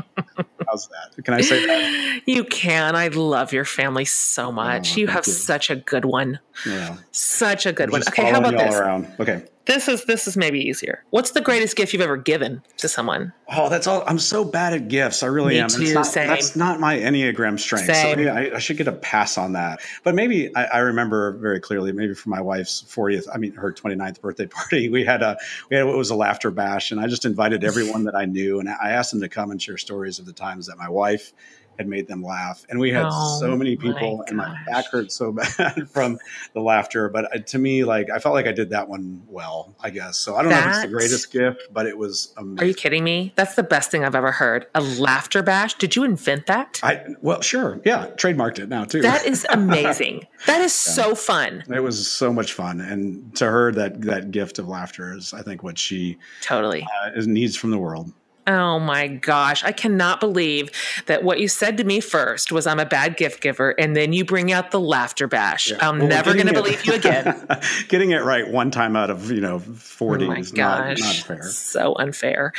[0.69, 1.25] How's that?
[1.25, 2.23] Can I say that?
[2.25, 2.95] You can.
[2.95, 4.97] I love your family so oh, much.
[4.97, 5.33] Oh, you have you.
[5.33, 6.39] such a good one.
[6.65, 8.03] Yeah, such a good one.
[8.03, 8.77] Okay, how about this?
[8.77, 9.13] All around.
[9.19, 11.05] Okay this is this is maybe easier.
[11.11, 13.33] What's the greatest gift you've ever given to someone?
[13.49, 14.05] Oh, that's all.
[14.07, 15.23] I'm so bad at gifts.
[15.23, 15.69] I really Me am.
[15.69, 16.29] Too, not, same.
[16.29, 17.87] That's not my enneagram strength.
[17.87, 18.17] Same.
[18.17, 19.81] So yeah, I, I, should get a pass on that.
[20.05, 21.93] But maybe I, I, remember very clearly.
[21.93, 25.37] Maybe for my wife's 40th, I mean her 29th birthday party, we had a
[25.71, 28.61] we had it was a laughter bash, and I just invited everyone that I knew,
[28.61, 31.33] and I asked them to come and share stories of the times that my wife
[31.79, 32.65] had made them laugh.
[32.69, 36.19] And we had oh, so many people, my and my back hurt so bad from
[36.55, 37.09] the laughter.
[37.09, 40.17] But uh, to me, like I felt like I did that one well, I guess.
[40.17, 42.33] So I don't that, know if it's the greatest gift, but it was.
[42.37, 42.61] Amazing.
[42.61, 43.33] Are you kidding me?
[43.37, 44.67] That's the best thing I've ever heard.
[44.75, 45.75] A laughter bash.
[45.75, 46.81] Did you invent that?
[46.83, 49.03] I well, sure, yeah, trademarked it now too.
[49.03, 50.27] That is amazing.
[50.47, 50.93] that is yeah.
[50.93, 51.65] so fun.
[51.69, 55.43] It was so much fun, and to her, that that gift of laughter is, I
[55.43, 58.13] think, what she totally uh, is, needs from the world.
[58.47, 59.65] Oh my gosh.
[59.65, 60.71] I cannot believe
[61.07, 64.13] that what you said to me first was I'm a bad gift giver, and then
[64.13, 65.71] you bring out the laughter bash.
[65.71, 65.79] Yeah.
[65.81, 67.47] I'm well, never going to believe you again.
[67.89, 71.43] getting it right one time out of, you know, 40 oh is not, not, fair.
[71.43, 72.53] So unfair.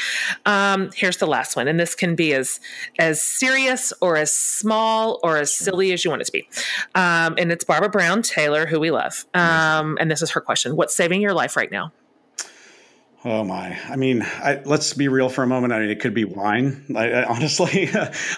[0.46, 2.60] Um, here's the last one, and this can be as
[3.00, 6.50] as serious or as small or as silly as you want it to be.
[6.96, 9.26] Um, and it's Barbara Brown Taylor, who we love.
[9.34, 11.94] Um, and this is her question What's saving your life right now?
[13.30, 13.78] Oh my!
[13.90, 15.74] I mean, I, let's be real for a moment.
[15.74, 17.90] I mean, it could be wine, I, honestly,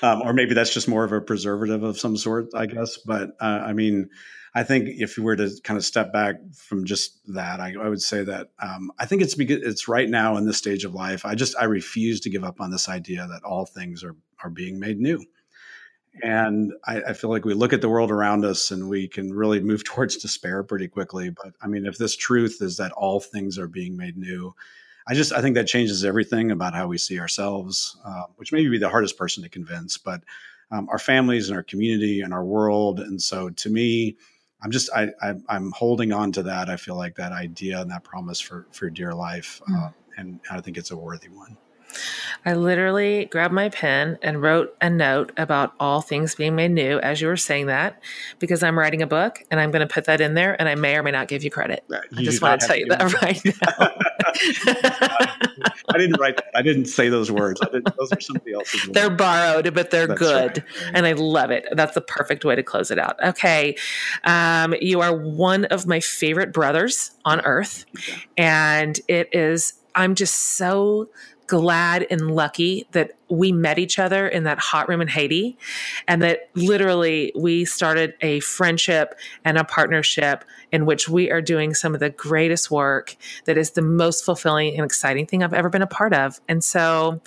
[0.01, 2.97] um, or maybe that's just more of a preservative of some sort, I guess.
[2.97, 4.09] But uh, I mean,
[4.55, 7.87] I think if you were to kind of step back from just that, I, I
[7.87, 11.23] would say that um, I think it's it's right now in this stage of life.
[11.23, 14.49] I just I refuse to give up on this idea that all things are are
[14.49, 15.23] being made new.
[16.23, 19.31] And I, I, feel like we look at the world around us and we can
[19.31, 21.29] really move towards despair pretty quickly.
[21.29, 24.55] But I mean, if this truth is that all things are being made new,
[25.09, 28.67] I just I think that changes everything about how we see ourselves, uh, which may
[28.67, 30.21] be the hardest person to convince, but
[30.71, 32.99] um, our families and our community and our world.
[32.99, 34.17] And so, to me,
[34.61, 36.69] I'm just I, I am holding on to that.
[36.69, 39.83] I feel like that idea and that promise for for dear life, mm.
[39.83, 41.57] uh, and I think it's a worthy one.
[42.45, 46.99] I literally grabbed my pen and wrote a note about all things being made new
[46.99, 48.01] as you were saying that
[48.37, 50.75] because I'm writing a book and I'm going to put that in there and I
[50.75, 51.83] may or may not give you credit.
[51.89, 53.97] You I just want to tell you that right now.
[54.35, 56.51] I didn't write that.
[56.55, 57.61] I didn't say those words.
[57.61, 58.93] those are somebody else's words.
[58.93, 60.57] They're borrowed, but they're That's good.
[60.57, 60.91] Right.
[60.93, 61.65] And I love it.
[61.71, 63.21] That's the perfect way to close it out.
[63.23, 63.75] Okay.
[64.23, 67.85] Um, you are one of my favorite brothers on earth.
[67.97, 68.21] Okay.
[68.37, 71.09] And it is, I'm just so
[71.49, 75.57] glad and lucky that we met each other in that hot room in Haiti
[76.07, 81.73] and that literally we started a friendship and a partnership in which we are doing
[81.73, 85.69] some of the greatest work that is the most fulfilling and exciting thing I've ever
[85.69, 86.39] been a part of.
[86.47, 87.19] And so,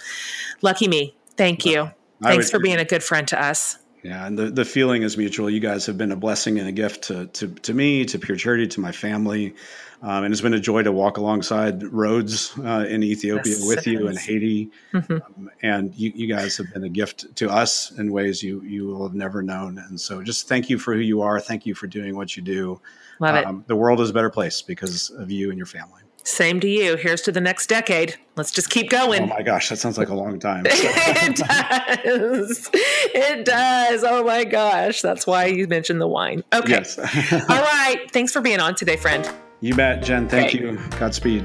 [0.62, 1.16] lucky me.
[1.36, 1.82] Thank you.
[1.82, 3.76] Well, Thanks for being a good friend to us.
[4.02, 5.48] Yeah, and the, the feeling is mutual.
[5.48, 8.36] You guys have been a blessing and a gift to, to, to me, to Pure
[8.36, 9.54] Charity, to my family.
[10.02, 13.86] Um, and it's been a joy to walk alongside roads uh, in Ethiopia yes, with
[13.86, 14.70] you and Haiti.
[14.92, 15.12] Mm-hmm.
[15.12, 18.88] Um, and you, you, guys have been a gift to us in ways you, you
[18.88, 19.78] will have never known.
[19.78, 21.38] And so just thank you for who you are.
[21.38, 22.80] Thank you for doing what you do.
[23.20, 23.68] Love um, it.
[23.68, 26.02] The world is a better place because of you and your family.
[26.24, 26.96] Same to you.
[26.96, 28.16] Here's to the next decade.
[28.36, 29.22] Let's just keep going.
[29.22, 30.64] Oh my gosh, that sounds like a long time.
[30.68, 32.70] it does.
[32.72, 34.04] It does.
[34.04, 35.02] Oh my gosh.
[35.02, 36.44] That's why you mentioned the wine.
[36.52, 36.70] Okay.
[36.70, 36.98] Yes.
[37.48, 38.06] All right.
[38.12, 39.28] Thanks for being on today, friend.
[39.60, 40.28] You bet, Jen.
[40.28, 40.60] Thank okay.
[40.60, 40.78] you.
[40.98, 41.44] Godspeed.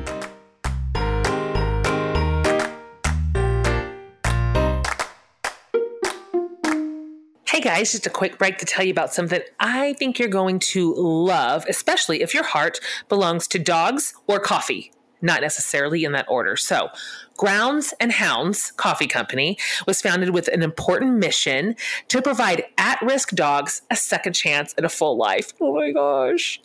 [7.58, 10.60] Hey guys, just a quick break to tell you about something I think you're going
[10.60, 12.78] to love, especially if your heart
[13.10, 14.92] belongs to dogs or coffee
[15.22, 16.56] not necessarily in that order.
[16.56, 16.90] So,
[17.38, 21.76] Grounds and Hounds Coffee Company was founded with an important mission
[22.08, 25.54] to provide at risk dogs a second chance at a full life.
[25.62, 26.60] Oh my gosh.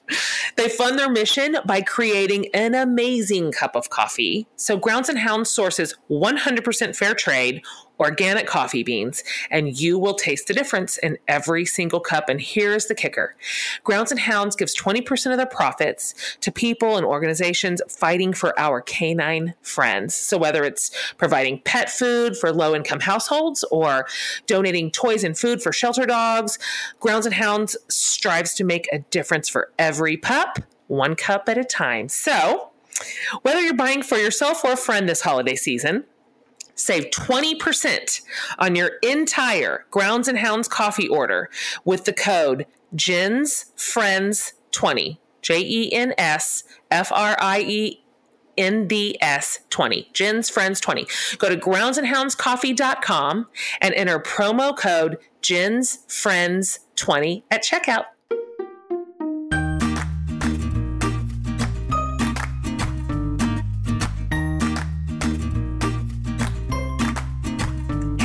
[0.57, 4.46] They fund their mission by creating an amazing cup of coffee.
[4.57, 7.62] So, Grounds and Hounds sources 100% fair trade
[8.00, 12.28] organic coffee beans, and you will taste the difference in every single cup.
[12.28, 13.37] And here's the kicker
[13.85, 18.81] Grounds and Hounds gives 20% of their profits to people and organizations fighting for our
[18.81, 20.14] canine friends.
[20.14, 24.07] So whether it's providing pet food for low income households or
[24.46, 26.59] donating toys and food for shelter dogs,
[27.00, 31.64] Grounds and Hounds strives to make a difference for every pup, one cup at a
[31.64, 32.09] time.
[32.09, 32.70] So,
[33.42, 36.05] whether you're buying for yourself or a friend this holiday season,
[36.74, 38.22] Save 20%
[38.58, 41.50] on your entire Grounds and Hounds coffee order
[41.85, 45.20] with the code JENS Friends 20.
[45.42, 48.04] J E N S F R I E
[48.56, 50.08] N D S 20.
[50.12, 51.06] Jen's Friends 20.
[51.38, 53.48] Go to groundsandhoundscoffee.com
[53.80, 58.04] and enter promo code Jen's Friends 20 at checkout.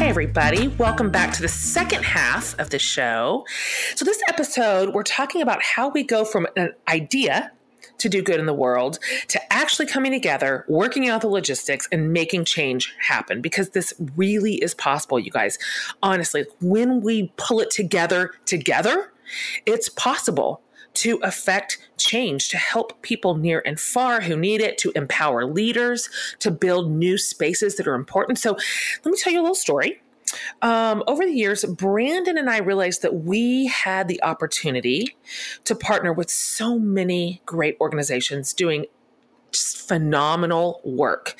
[0.08, 0.70] Everybody.
[0.70, 3.46] Welcome back to the second half of the show.
[3.93, 7.52] So, this episode, we're talking about how we go from an idea
[7.98, 12.13] to do good in the world to actually coming together, working out the logistics, and
[12.13, 15.60] making change happen because this really is possible, you guys.
[16.02, 19.12] Honestly, when we pull it together, together,
[19.65, 20.62] it's possible
[20.93, 26.10] to affect change, to help people near and far who need it, to empower leaders,
[26.39, 28.39] to build new spaces that are important.
[28.39, 28.57] So,
[29.03, 30.01] let me tell you a little story.
[30.62, 35.15] Um, over the years, Brandon and I realized that we had the opportunity
[35.63, 38.86] to partner with so many great organizations doing
[39.51, 41.39] just phenomenal work.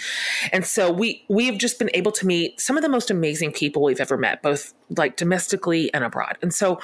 [0.52, 3.84] And so we we've just been able to meet some of the most amazing people
[3.84, 6.38] we've ever met, both like domestically and abroad.
[6.42, 6.80] And so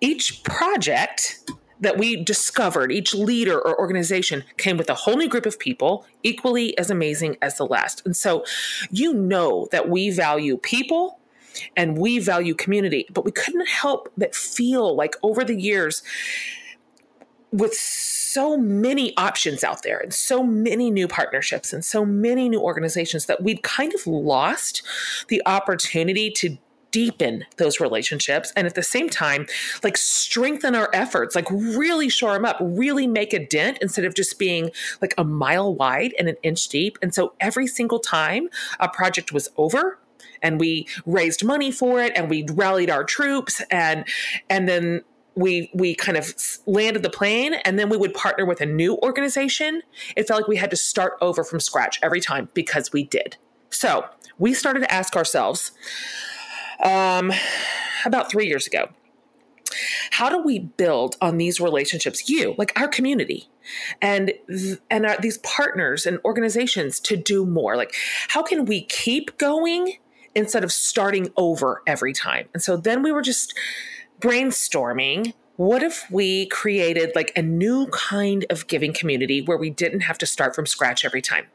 [0.00, 1.50] each project
[1.84, 6.06] that we discovered, each leader or organization came with a whole new group of people,
[6.22, 8.02] equally as amazing as the last.
[8.04, 8.44] And so
[8.90, 11.20] you know that we value people
[11.76, 16.02] and we value community, but we couldn't help but feel like over the years,
[17.52, 22.60] with so many options out there and so many new partnerships and so many new
[22.60, 24.82] organizations that we'd kind of lost
[25.28, 26.58] the opportunity to
[26.94, 29.48] deepen those relationships and at the same time
[29.82, 34.14] like strengthen our efforts like really shore them up really make a dent instead of
[34.14, 34.70] just being
[35.02, 36.98] like a mile wide and an inch deep.
[37.02, 38.48] And so every single time
[38.80, 39.98] a project was over
[40.42, 44.06] and we raised money for it and we rallied our troops and
[44.48, 45.02] and then
[45.34, 46.32] we we kind of
[46.66, 49.82] landed the plane and then we would partner with a new organization
[50.16, 53.36] it felt like we had to start over from scratch every time because we did.
[53.70, 54.06] So
[54.38, 55.72] we started to ask ourselves
[56.82, 57.32] um,
[58.04, 58.88] about three years ago.
[60.10, 62.28] How do we build on these relationships?
[62.28, 63.48] You like our community
[64.00, 64.32] and
[64.90, 67.76] and our, these partners and organizations to do more.
[67.76, 67.94] Like
[68.28, 69.94] how can we keep going
[70.34, 72.48] instead of starting over every time?
[72.52, 73.54] And so then we were just
[74.20, 80.00] brainstorming what if we created like a new kind of giving community where we didn't
[80.00, 81.46] have to start from scratch every time?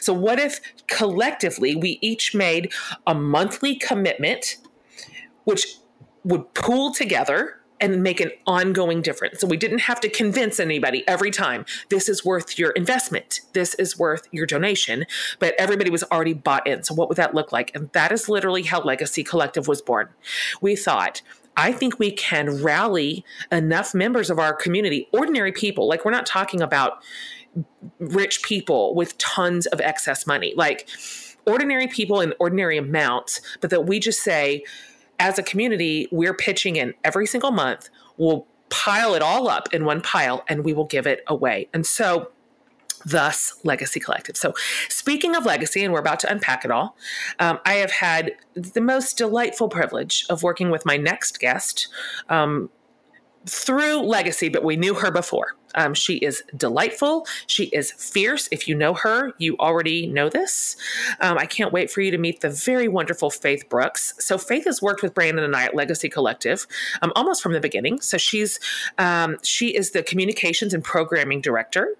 [0.00, 2.72] So, what if collectively we each made
[3.06, 4.56] a monthly commitment,
[5.44, 5.76] which
[6.24, 9.40] would pool together and make an ongoing difference.
[9.40, 13.74] So we didn't have to convince anybody every time this is worth your investment, this
[13.74, 15.04] is worth your donation,
[15.40, 16.84] but everybody was already bought in.
[16.84, 17.74] So what would that look like?
[17.74, 20.10] And that is literally how Legacy Collective was born.
[20.60, 21.22] We thought,
[21.56, 26.26] I think we can rally enough members of our community, ordinary people, like we're not
[26.26, 27.02] talking about
[27.98, 30.88] rich people with tons of excess money, like
[31.46, 34.64] ordinary people in ordinary amounts, but that we just say,
[35.18, 37.90] as a community, we're pitching in every single month.
[38.16, 41.68] We'll pile it all up in one pile and we will give it away.
[41.74, 42.32] And so
[43.04, 44.36] thus Legacy Collective.
[44.36, 44.54] So,
[44.88, 46.96] speaking of legacy, and we're about to unpack it all,
[47.38, 51.88] um, I have had the most delightful privilege of working with my next guest.
[52.28, 52.70] Um,
[53.46, 55.56] through Legacy, but we knew her before.
[55.74, 57.26] Um, she is delightful.
[57.46, 58.48] She is fierce.
[58.52, 60.76] If you know her, you already know this.
[61.20, 64.14] Um, I can't wait for you to meet the very wonderful Faith Brooks.
[64.18, 66.66] So, Faith has worked with Brandon and I at Legacy Collective
[67.00, 68.00] um, almost from the beginning.
[68.00, 68.60] So, she's
[68.98, 71.96] um, she is the communications and programming director,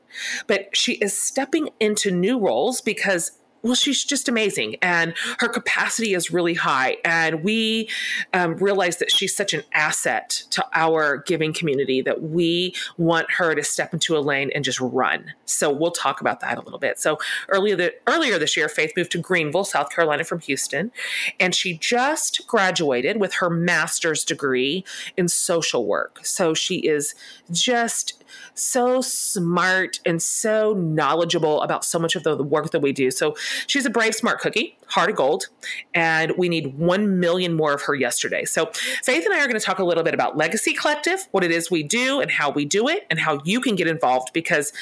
[0.47, 3.33] but she is stepping into new roles because
[3.63, 6.97] well, she's just amazing, and her capacity is really high.
[7.05, 7.89] And we
[8.33, 13.55] um, realize that she's such an asset to our giving community that we want her
[13.55, 15.33] to step into a lane and just run.
[15.45, 16.99] So we'll talk about that a little bit.
[16.99, 20.91] So earlier the, earlier this year, Faith moved to Greenville, South Carolina, from Houston,
[21.39, 24.85] and she just graduated with her master's degree
[25.17, 26.21] in social work.
[26.25, 27.15] So she is
[27.51, 28.22] just
[28.55, 33.11] so smart and so knowledgeable about so much of the, work that we do.
[33.11, 35.47] So she's a brave, smart cookie, heart of gold,
[35.95, 38.45] and we need 1 million more of her yesterday.
[38.45, 38.71] So
[39.05, 41.51] Faith and I are going to talk a little bit about Legacy Collective, what it
[41.51, 44.73] is we do and how we do it, and how you can get involved because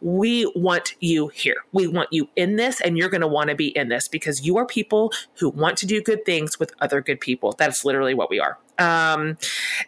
[0.00, 1.64] we want you here.
[1.72, 4.46] We want you in this, and you're going to want to be in this because
[4.46, 7.54] you are people who want to do good things with other good people.
[7.56, 8.58] That's literally what we are.
[8.78, 9.38] Um,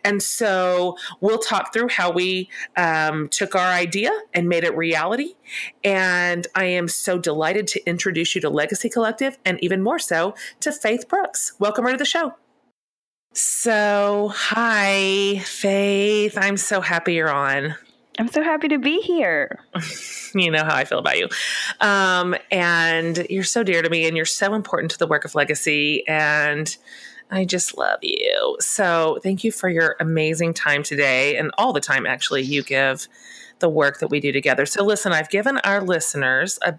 [0.04, 5.34] and so we'll talk through how we um, took our idea and made it reality.
[5.84, 10.34] And I am so delighted to introduce you to Legacy Collective and even more so
[10.60, 11.52] to Faith Brooks.
[11.58, 12.34] Welcome her to the show.
[13.34, 16.36] So, hi, Faith.
[16.36, 17.74] I'm so happy you're on.
[18.18, 19.60] I'm so happy to be here.
[20.34, 21.28] you know how I feel about you.
[21.80, 25.36] Um, and you're so dear to me, and you're so important to the work of
[25.36, 26.06] Legacy.
[26.08, 26.76] And
[27.30, 28.56] I just love you.
[28.60, 33.06] So thank you for your amazing time today and all the time, actually, you give
[33.58, 34.64] the work that we do together.
[34.66, 36.78] So, listen, I've given our listeners a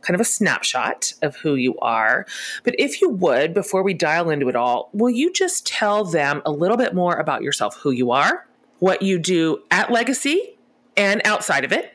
[0.00, 2.26] kind of a snapshot of who you are.
[2.64, 6.42] But if you would, before we dial into it all, will you just tell them
[6.46, 8.46] a little bit more about yourself, who you are,
[8.78, 10.56] what you do at Legacy
[10.96, 11.92] and outside of it,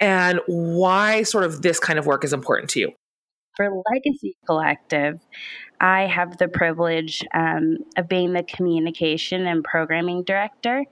[0.00, 2.92] and why sort of this kind of work is important to you?
[3.56, 5.18] For Legacy Collective,
[5.80, 10.84] I have the privilege um, of being the communication and programming director.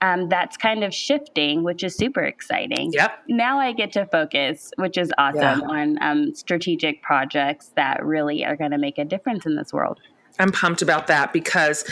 [0.00, 2.90] Um, that's kind of shifting, which is super exciting.
[2.92, 3.22] Yep.
[3.28, 5.66] Now I get to focus, which is awesome, yeah.
[5.68, 10.00] on um, strategic projects that really are going to make a difference in this world.
[10.40, 11.84] I'm pumped about that because,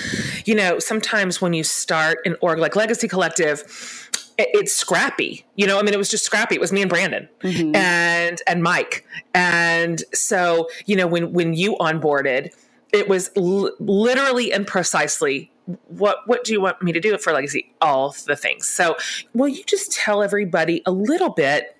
[0.44, 4.09] you know, sometimes when you start an org like Legacy Collective,
[4.52, 5.44] it's scrappy.
[5.56, 6.54] You know i mean it was just scrappy.
[6.54, 7.74] It was me and brandon mm-hmm.
[7.74, 9.06] and and mike.
[9.34, 12.54] And so you know when when you onboarded
[12.92, 15.50] it was l- literally and precisely
[15.88, 17.72] what what do you want me to do for legacy?
[17.80, 18.68] All the things.
[18.68, 18.96] So
[19.34, 21.76] will you just tell everybody a little bit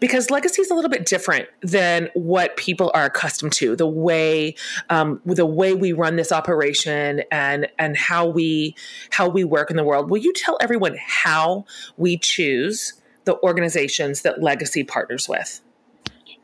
[0.00, 4.54] because legacy is a little bit different than what people are accustomed to the way
[4.88, 8.74] um, the way we run this operation and and how we
[9.10, 11.64] how we work in the world will you tell everyone how
[11.96, 12.94] we choose
[13.24, 15.60] the organizations that legacy partners with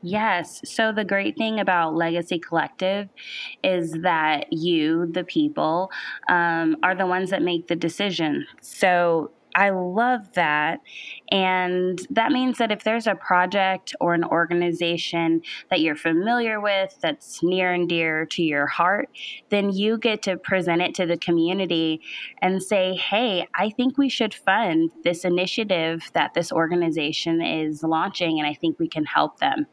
[0.03, 0.61] Yes.
[0.65, 3.09] So, the great thing about Legacy Collective
[3.65, 5.91] is that you, the people,
[6.29, 8.47] um, are the ones that make the decision.
[8.61, 10.81] So, I love that.
[11.33, 15.41] And that means that if there's a project or an organization
[15.71, 19.09] that you're familiar with that's near and dear to your heart,
[19.49, 22.03] then you get to present it to the community
[22.43, 28.39] and say, hey, I think we should fund this initiative that this organization is launching,
[28.39, 29.67] and I think we can help them.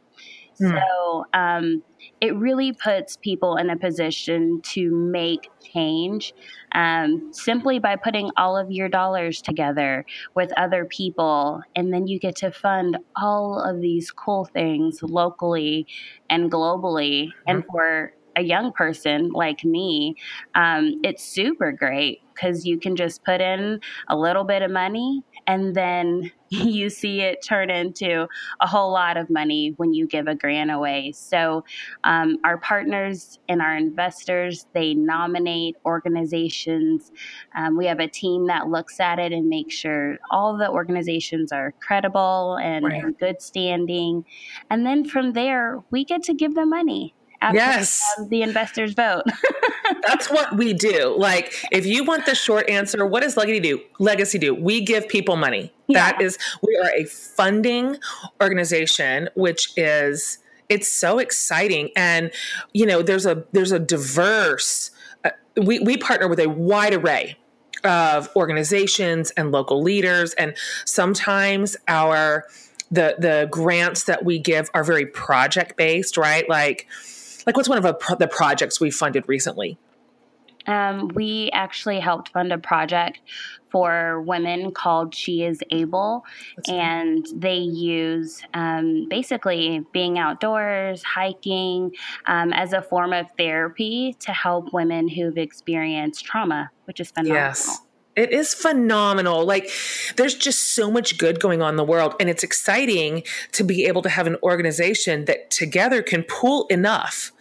[0.62, 0.80] Mm.
[0.80, 1.84] So um,
[2.22, 6.34] it really puts people in a position to make change
[6.74, 11.62] um, simply by putting all of your dollars together with other people.
[11.76, 15.88] And then you get to fund all of these cool things locally
[16.30, 17.26] and globally.
[17.26, 17.47] Mm-hmm.
[17.47, 20.16] And for a young person like me,
[20.56, 23.80] um, it's super great because you can just put in
[24.10, 28.28] a little bit of money and then you see it turn into
[28.62, 31.12] a whole lot of money when you give a grant away.
[31.16, 31.64] So,
[32.04, 37.12] um, our partners and our investors they nominate organizations.
[37.56, 41.52] Um, we have a team that looks at it and makes sure all the organizations
[41.52, 43.04] are credible and right.
[43.04, 44.26] in good standing,
[44.70, 47.16] and then from there we get to give them money
[47.54, 48.02] yes.
[48.30, 49.24] the investors vote.
[50.08, 51.16] That's what we do.
[51.18, 53.82] Like, if you want the short answer, what does Legacy do?
[54.00, 54.54] Legacy do?
[54.54, 55.74] We give people money.
[55.88, 56.12] Yeah.
[56.12, 57.98] That is, we are a funding
[58.41, 60.39] organization, which is
[60.70, 62.32] it's so exciting, and
[62.74, 64.91] you know, there's a there's a diverse.
[65.24, 65.32] Uh,
[65.62, 67.38] we we partner with a wide array
[67.84, 72.46] of organizations and local leaders, and sometimes our
[72.91, 76.48] the the grants that we give are very project based, right?
[76.48, 76.88] Like
[77.46, 79.78] like, what's one of pro- the projects we funded recently?
[80.66, 83.20] Um, we actually helped fund a project
[83.70, 86.24] for women called She Is Able,
[86.56, 87.39] That's and cool.
[87.39, 91.91] they use um, basically being outdoors, hiking
[92.28, 97.36] um, as a form of therapy to help women who've experienced trauma, which is phenomenal.
[97.36, 97.82] Yes.
[98.16, 99.45] It is phenomenal.
[99.45, 99.72] Like,
[100.18, 102.16] there's just so much good going on in the world.
[102.20, 107.32] And it's exciting to be able to have an organization that together can pool enough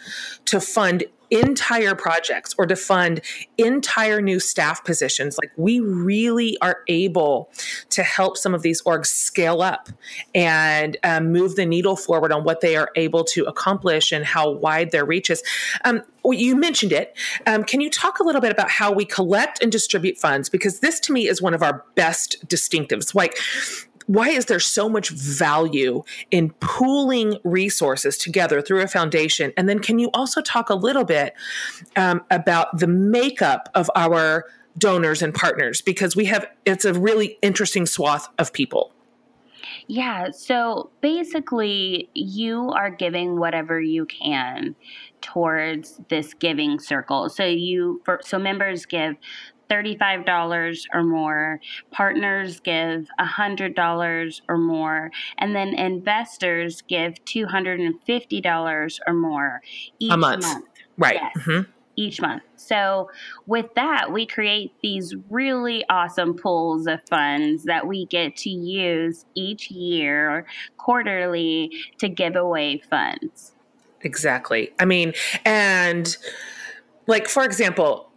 [0.47, 3.23] to fund entire projects or to fund
[3.57, 5.39] entire new staff positions.
[5.43, 7.51] Like we really are able
[7.91, 9.89] to help some of these orgs scale up
[10.35, 14.51] and um, move the needle forward on what they are able to accomplish and how
[14.51, 15.43] wide their reach is.
[15.85, 17.17] Um, you mentioned it.
[17.47, 20.49] Um, can you talk a little bit about how we collect and distribute funds?
[20.49, 23.15] Because this to me is one of our best distinctives.
[23.15, 23.39] Like
[24.07, 29.53] why is there so much value in pooling resources together through a foundation?
[29.57, 31.35] And then can you also talk a little bit
[31.97, 34.45] um, about the makeup of our
[34.79, 35.81] donors and partners?
[35.81, 38.93] Because we have, it's a really interesting swath of people.
[39.89, 40.31] Yeah.
[40.31, 44.77] So basically, you are giving whatever you can
[45.21, 47.29] towards this giving circle.
[47.29, 49.17] So you, for, so members give
[49.73, 51.61] $35 or more,
[51.91, 59.63] partners give $100 or more, and then investors give $250 or more
[59.99, 60.43] each a month.
[60.43, 60.67] month.
[60.99, 61.15] Right.
[61.15, 61.71] Yes, mm-hmm.
[61.95, 62.43] Each month.
[62.57, 63.11] So,
[63.47, 69.27] with that, we create these really awesome pools of funds that we get to use
[69.35, 70.47] each year,
[70.79, 73.53] quarterly, to give away funds.
[74.01, 74.73] Exactly.
[74.81, 75.13] I mean,
[75.45, 76.17] and
[77.07, 78.11] like for example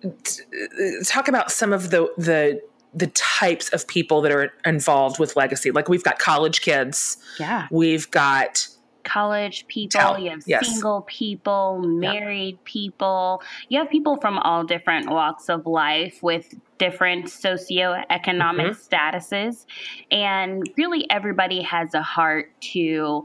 [1.05, 2.61] talk about some of the the
[2.93, 7.67] the types of people that are involved with legacy like we've got college kids yeah
[7.71, 8.67] we've got
[9.05, 10.67] college people you have yes.
[10.67, 12.65] single people married yep.
[12.65, 18.95] people you have people from all different walks of life with different socioeconomic mm-hmm.
[18.95, 19.65] statuses
[20.11, 23.23] and really everybody has a heart to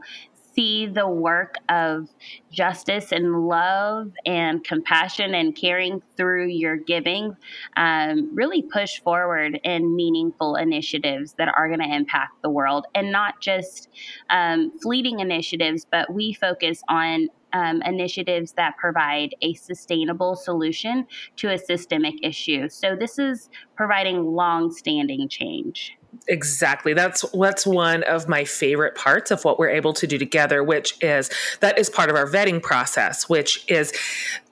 [0.53, 2.09] see the work of
[2.51, 7.35] justice and love and compassion and caring through your giving
[7.77, 13.11] um, really push forward in meaningful initiatives that are going to impact the world and
[13.11, 13.89] not just
[14.29, 21.51] um, fleeting initiatives, but we focus on um, initiatives that provide a sustainable solution to
[21.51, 22.69] a systemic issue.
[22.69, 25.97] So, this is providing long standing change.
[26.27, 26.93] Exactly.
[26.93, 30.97] That's that's one of my favorite parts of what we're able to do together, which
[31.01, 31.29] is
[31.61, 33.93] that is part of our vetting process, which is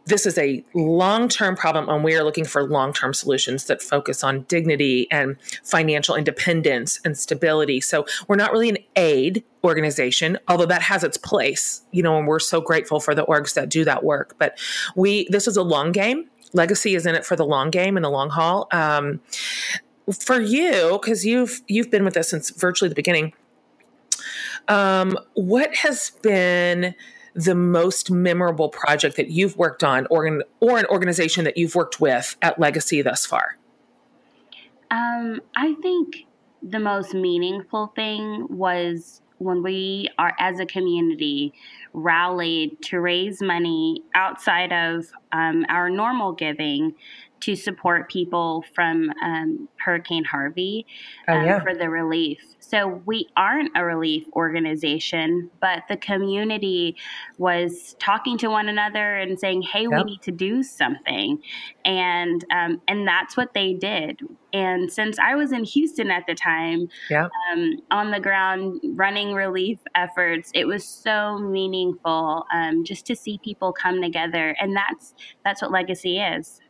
[0.05, 4.41] this is a long-term problem and we are looking for long-term solutions that focus on
[4.43, 7.79] dignity and financial independence and stability.
[7.79, 12.27] So we're not really an aid organization, although that has its place, you know, and
[12.27, 14.35] we're so grateful for the orgs that do that work.
[14.39, 14.57] But
[14.95, 18.03] we this is a long game legacy is in it for the long game and
[18.03, 18.67] the long haul.
[18.71, 19.21] Um,
[20.13, 23.33] for you, because you've you've been with us since virtually the beginning,
[24.67, 26.95] um, what has been
[27.35, 31.75] the most memorable project that you've worked on, or an, or an organization that you've
[31.75, 33.57] worked with at Legacy thus far?
[34.91, 36.25] Um, I think
[36.63, 41.53] the most meaningful thing was when we are as a community
[41.93, 46.93] rallied to raise money outside of um, our normal giving
[47.41, 50.85] to support people from um, Hurricane Harvey
[51.27, 51.59] oh, um, yeah.
[51.61, 52.39] for the relief.
[52.59, 56.95] So we aren't a relief organization, but the community
[57.37, 59.91] was talking to one another and saying, "Hey, yep.
[59.91, 61.41] we need to do something,"
[61.85, 64.19] and um, and that's what they did.
[64.53, 67.29] And since I was in Houston at the time, yeah.
[67.51, 73.39] um, on the ground running relief efforts, it was so meaningful um, just to see
[73.43, 75.13] people come together, and that's
[75.43, 76.61] that's what legacy is.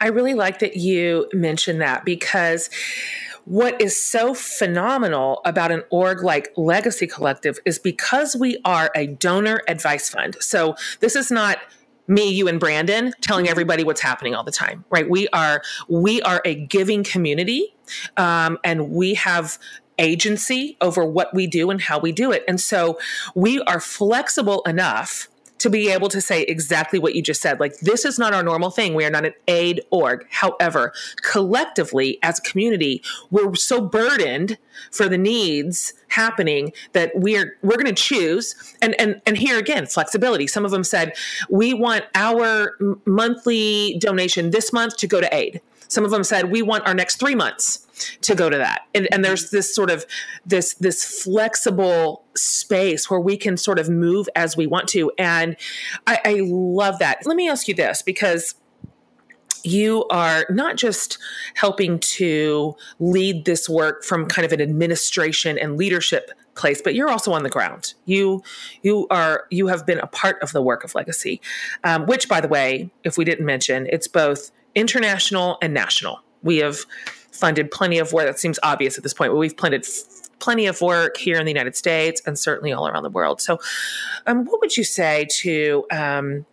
[0.00, 2.70] I really like that you mentioned that because
[3.44, 9.06] what is so phenomenal about an org like Legacy Collective is because we are a
[9.06, 10.36] donor advice fund.
[10.40, 11.58] So this is not
[12.08, 15.08] me you and brandon telling everybody what's happening all the time right?
[15.08, 17.74] We are we are a giving community
[18.16, 19.56] um, and we have
[19.98, 22.44] agency over what we do and how we do it.
[22.48, 22.98] And so
[23.34, 25.28] we are flexible enough
[25.62, 27.60] to be able to say exactly what you just said.
[27.60, 28.94] Like, this is not our normal thing.
[28.94, 30.26] We are not an aid org.
[30.30, 30.92] However,
[31.22, 33.00] collectively as a community,
[33.30, 34.58] we're so burdened
[34.90, 39.86] for the needs happening that we're we're going to choose and and and here again
[39.86, 41.14] flexibility some of them said
[41.48, 45.60] we want our monthly donation this month to go to aid
[45.92, 47.86] some of them said we want our next three months
[48.22, 48.82] to go to that.
[48.94, 50.06] And, and there's this sort of
[50.46, 55.12] this this flexible space where we can sort of move as we want to.
[55.18, 55.56] And
[56.06, 57.18] I, I love that.
[57.26, 58.54] Let me ask you this because
[59.64, 61.18] you are not just
[61.54, 67.08] helping to lead this work from kind of an administration and leadership place but you're
[67.08, 68.42] also on the ground you
[68.82, 71.40] you are you have been a part of the work of legacy
[71.84, 76.20] um, which by the way if we didn't mention it's both international and national.
[76.42, 76.78] We have
[77.30, 78.26] funded plenty of work.
[78.26, 81.44] That seems obvious at this point, but we've funded f- plenty of work here in
[81.44, 83.40] the United States and certainly all around the world.
[83.40, 83.58] So,
[84.26, 86.46] um, what would you say to um,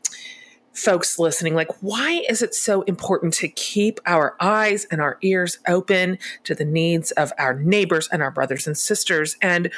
[0.74, 1.56] folks listening?
[1.56, 6.56] Like, why is it so important to keep our eyes and our ears open to
[6.56, 9.36] the needs of our neighbors and our brothers and sisters?
[9.42, 9.72] And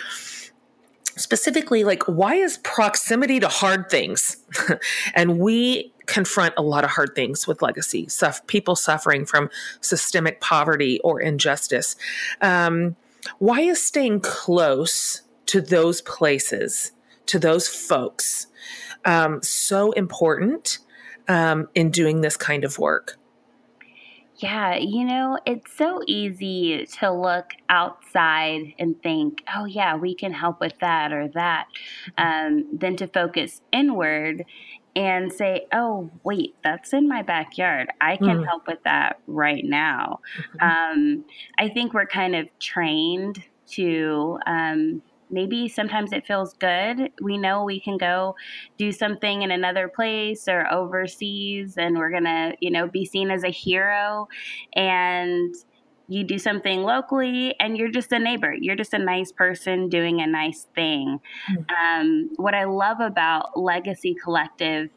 [1.17, 4.37] specifically like why is proximity to hard things
[5.13, 9.49] and we confront a lot of hard things with legacy stuff people suffering from
[9.81, 11.95] systemic poverty or injustice.
[12.41, 12.95] Um,
[13.39, 16.91] why is staying close to those places
[17.27, 18.47] to those folks
[19.05, 20.79] um, so important
[21.27, 23.17] um, in doing this kind of work?
[24.37, 30.33] Yeah, you know, it's so easy to look outside and think, oh, yeah, we can
[30.33, 31.67] help with that or that,
[32.17, 34.43] um, than to focus inward
[34.95, 37.89] and say, oh, wait, that's in my backyard.
[38.01, 38.45] I can mm.
[38.45, 40.19] help with that right now.
[40.59, 40.99] Mm-hmm.
[41.01, 41.25] Um,
[41.57, 47.11] I think we're kind of trained to um, maybe sometimes it feels good.
[47.21, 48.35] We know we can go
[48.77, 53.31] do something in another place or overseas and we're going to, you know, be seen
[53.31, 54.27] as a hero.
[54.73, 55.55] And
[56.11, 58.53] you do something locally and you're just a neighbor.
[58.53, 61.21] You're just a nice person doing a nice thing.
[61.49, 62.01] Mm-hmm.
[62.01, 64.89] Um, what I love about Legacy Collective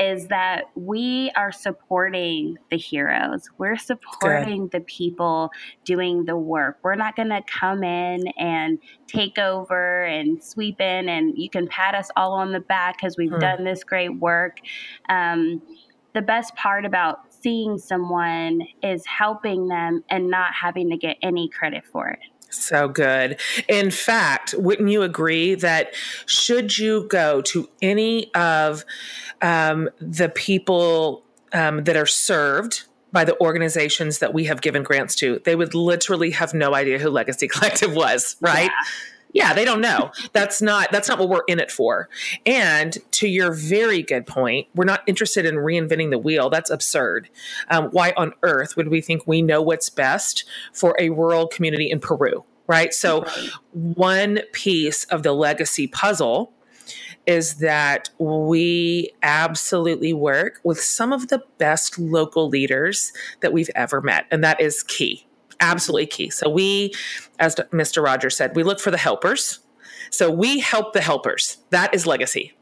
[0.00, 3.48] is that we are supporting the heroes.
[3.58, 4.72] We're supporting Good.
[4.72, 5.50] the people
[5.84, 6.78] doing the work.
[6.82, 11.68] We're not going to come in and take over and sweep in and you can
[11.68, 13.38] pat us all on the back because we've mm.
[13.38, 14.58] done this great work.
[15.08, 15.62] Um,
[16.16, 21.48] the best part about seeing someone is helping them and not having to get any
[21.48, 22.18] credit for it.
[22.50, 23.40] So good.
[23.68, 25.94] In fact, wouldn't you agree that
[26.26, 28.84] should you go to any of
[29.42, 35.14] um, the people um, that are served by the organizations that we have given grants
[35.16, 38.70] to, they would literally have no idea who Legacy Collective was, right?
[38.70, 38.90] Yeah
[39.36, 40.10] yeah they don't know.
[40.32, 42.08] That's not that's not what we're in it for.
[42.44, 46.50] And to your very good point we're not interested in reinventing the wheel.
[46.50, 47.28] That's absurd.
[47.68, 51.90] Um, why on earth would we think we know what's best for a rural community
[51.90, 52.92] in peru right?
[52.92, 53.50] So right.
[53.72, 56.52] one piece of the legacy puzzle
[57.26, 64.00] is that we absolutely work with some of the best local leaders that we've ever
[64.00, 65.25] met and that is key
[65.60, 66.30] absolutely key.
[66.30, 66.92] So we,
[67.38, 68.02] as Mr.
[68.02, 69.60] Rogers said, we look for the helpers.
[70.10, 71.58] So we help the helpers.
[71.70, 72.52] That is legacy.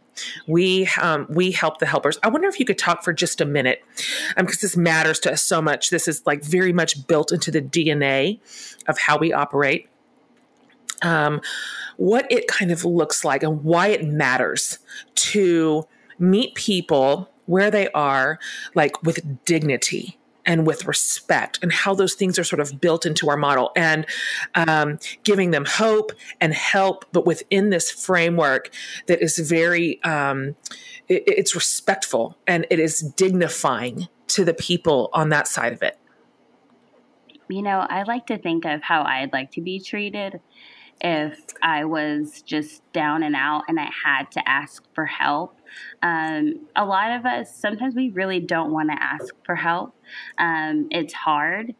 [0.47, 2.19] We um, we help the helpers.
[2.23, 3.83] I wonder if you could talk for just a minute,
[4.37, 5.91] because um, this matters to us so much.
[5.91, 8.39] This is like very much built into the DNA
[8.87, 9.89] of how we operate.
[11.03, 11.41] Um,
[11.97, 14.79] what it kind of looks like and why it matters
[15.17, 15.87] to
[16.19, 18.39] meet people where they are,
[18.75, 23.29] like with dignity and with respect and how those things are sort of built into
[23.29, 24.07] our model and
[24.55, 28.71] um, giving them hope and help but within this framework
[29.07, 30.57] that is very um,
[31.09, 35.99] it, it's respectful and it is dignifying to the people on that side of it.
[37.49, 40.41] You know i like to think of how i'd like to be treated
[41.05, 45.61] if I was just down and out and I had to ask for help.
[46.03, 49.95] Um, a lot of us, sometimes we really don't want to ask for help.
[50.39, 51.75] Um, it's hard.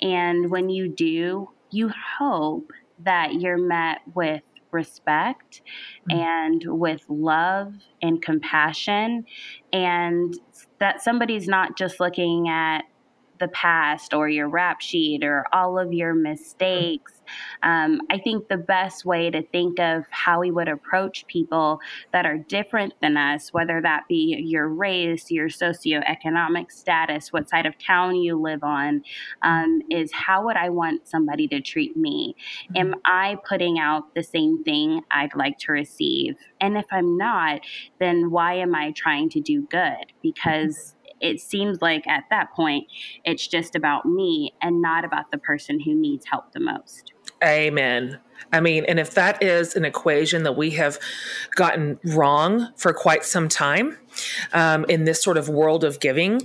[0.00, 2.70] And when you do, you hope
[3.00, 5.62] that you're met with respect
[6.08, 6.20] mm-hmm.
[6.20, 9.24] and with love and compassion,
[9.72, 10.34] and
[10.78, 12.82] that somebody's not just looking at
[13.38, 17.20] the past or your rap sheet or all of your mistakes.
[17.62, 21.80] Um, I think the best way to think of how we would approach people
[22.12, 27.66] that are different than us, whether that be your race, your socioeconomic status, what side
[27.66, 29.02] of town you live on,
[29.42, 32.34] um, is how would I want somebody to treat me?
[32.70, 32.76] Mm-hmm.
[32.76, 36.36] Am I putting out the same thing I'd like to receive?
[36.60, 37.60] And if I'm not,
[37.98, 40.12] then why am I trying to do good?
[40.22, 42.86] Because it seems like at that point
[43.24, 47.12] it's just about me and not about the person who needs help the most.
[47.44, 48.18] Amen.
[48.52, 50.98] I mean, and if that is an equation that we have
[51.54, 53.98] gotten wrong for quite some time
[54.52, 56.42] um, in this sort of world of giving,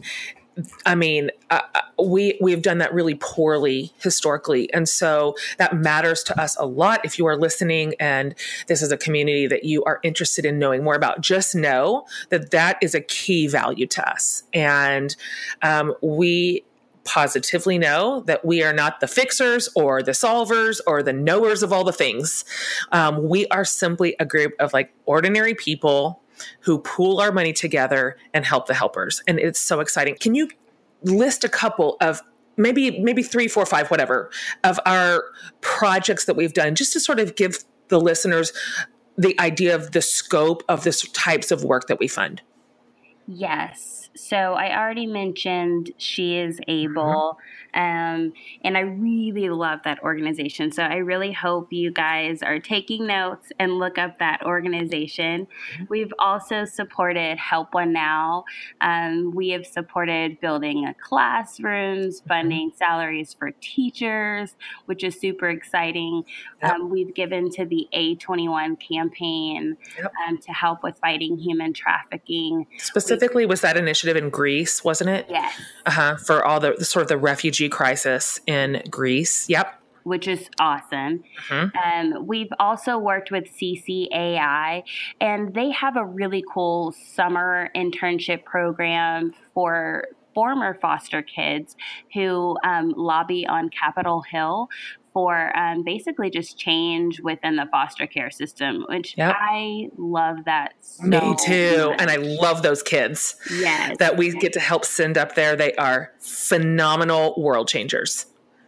[0.86, 6.24] I mean, uh, uh, we we've done that really poorly historically, and so that matters
[6.24, 7.04] to us a lot.
[7.04, 8.36] If you are listening, and
[8.68, 12.52] this is a community that you are interested in knowing more about, just know that
[12.52, 15.16] that is a key value to us, and
[15.62, 16.64] um, we
[17.04, 21.74] positively know that we are not the fixers or the solvers or the knowers of
[21.74, 22.46] all the things.
[22.92, 26.23] Um, we are simply a group of like ordinary people
[26.62, 29.22] who pool our money together and help the helpers.
[29.28, 30.16] And it's so exciting.
[30.20, 30.50] Can you
[31.04, 32.22] list a couple of
[32.58, 34.30] maybe maybe three, four, five, whatever
[34.64, 35.24] of our
[35.62, 38.54] projects that we've done, just to sort of give the listeners
[39.18, 42.42] the idea of the scope of the types of work that we fund?
[43.28, 44.10] Yes.
[44.16, 47.38] So I already mentioned She is Able.
[47.38, 47.63] Mm-hmm.
[47.74, 50.72] Um, and I really love that organization.
[50.72, 55.48] So I really hope you guys are taking notes and look up that organization.
[55.76, 55.86] Mm-hmm.
[55.90, 58.46] We've also supported Help One Now.
[58.82, 62.28] Um, we have supported building classrooms, mm-hmm.
[62.28, 64.56] funding salaries for teachers,
[64.86, 66.24] which is super exciting.
[66.62, 66.72] Yep.
[66.72, 70.12] Um, we've given to the A21 campaign yep.
[70.28, 72.68] Um, to help with fighting human trafficking.
[72.78, 75.26] Specifically, we, was that initiative in Greece, wasn't it?
[75.30, 75.54] Yes.
[75.86, 76.18] Uh huh.
[76.18, 79.50] For all the, the sort of the refugee refugee crisis in Greece.
[79.50, 79.80] Yep.
[80.04, 81.24] Which is awesome.
[81.50, 81.78] Mm-hmm.
[81.78, 84.84] Um, we've also worked with CCAI,
[85.22, 91.76] and they have a really cool summer internship program for former foster kids
[92.14, 94.70] who um, lobby on Capitol Hill
[95.14, 99.36] for um, basically just change within the foster care system, which yep.
[99.40, 100.74] I love that.
[100.82, 101.90] So Me too.
[101.90, 102.02] Much.
[102.02, 103.98] And I love those kids yes.
[104.00, 105.56] that we get to help send up there.
[105.56, 108.26] They are phenomenal world changers.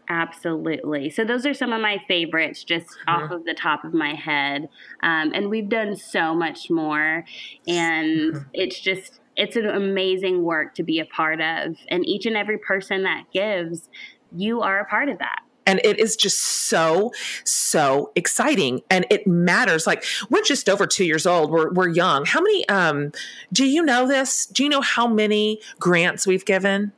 [0.07, 1.09] Absolutely.
[1.09, 3.23] So those are some of my favorites, just mm-hmm.
[3.23, 4.69] off of the top of my head.
[5.01, 7.25] Um, and we've done so much more,
[7.67, 8.49] and mm-hmm.
[8.53, 11.75] it's just it's an amazing work to be a part of.
[11.89, 13.89] And each and every person that gives,
[14.31, 15.41] you are a part of that.
[15.67, 17.11] And it is just so
[17.43, 18.81] so exciting.
[18.89, 19.87] And it matters.
[19.87, 21.49] Like we're just over two years old.
[21.49, 22.25] We're, we're young.
[22.25, 23.11] How many um
[23.51, 24.45] do you know this?
[24.45, 26.93] Do you know how many grants we've given?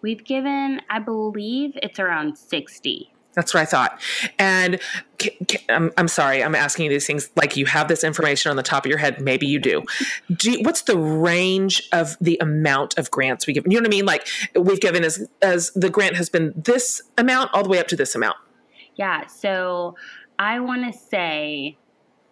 [0.00, 4.00] We've given i believe it's around 60 that's what I thought.
[4.38, 4.78] And
[5.68, 8.62] I'm, I'm sorry, I'm asking you these things like you have this information on the
[8.62, 9.20] top of your head.
[9.20, 9.82] Maybe you do.
[10.34, 13.64] do you, what's the range of the amount of grants we give?
[13.66, 14.04] You know what I mean?
[14.04, 17.88] Like we've given as as the grant has been this amount all the way up
[17.88, 18.36] to this amount.
[18.96, 19.26] Yeah.
[19.26, 19.96] So
[20.38, 21.78] I want to say,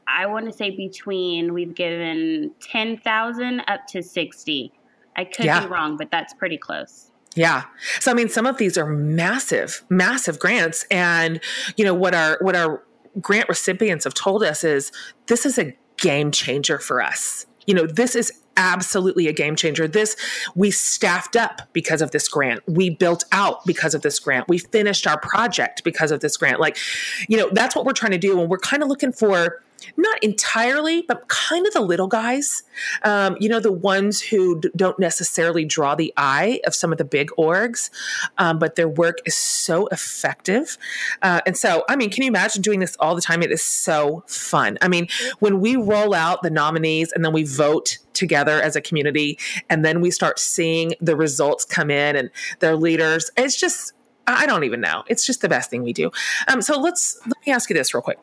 [0.06, 4.72] I want to say between we've given ten thousand up to sixty.
[5.16, 5.60] I could yeah.
[5.60, 7.09] be wrong, but that's pretty close.
[7.36, 7.64] Yeah.
[8.00, 11.40] So I mean some of these are massive, massive grants and
[11.76, 12.82] you know what our what our
[13.20, 14.92] grant recipients have told us is
[15.26, 17.46] this is a game changer for us.
[17.66, 19.86] You know, this is absolutely a game changer.
[19.86, 20.16] This
[20.54, 22.62] we staffed up because of this grant.
[22.66, 24.48] We built out because of this grant.
[24.48, 26.60] We finished our project because of this grant.
[26.60, 26.76] Like,
[27.28, 29.62] you know, that's what we're trying to do and we're kind of looking for
[29.96, 32.62] not entirely, but kind of the little guys.
[33.02, 36.98] Um, you know, the ones who d- don't necessarily draw the eye of some of
[36.98, 37.90] the big orgs,
[38.38, 40.78] um, but their work is so effective.
[41.22, 43.42] Uh, and so, I mean, can you imagine doing this all the time?
[43.42, 44.78] It is so fun.
[44.82, 45.08] I mean,
[45.38, 49.38] when we roll out the nominees and then we vote together as a community,
[49.70, 53.92] and then we start seeing the results come in and their leaders, it's just,
[54.26, 55.04] I don't even know.
[55.06, 56.10] It's just the best thing we do.
[56.48, 58.18] Um, so let's let me ask you this real quick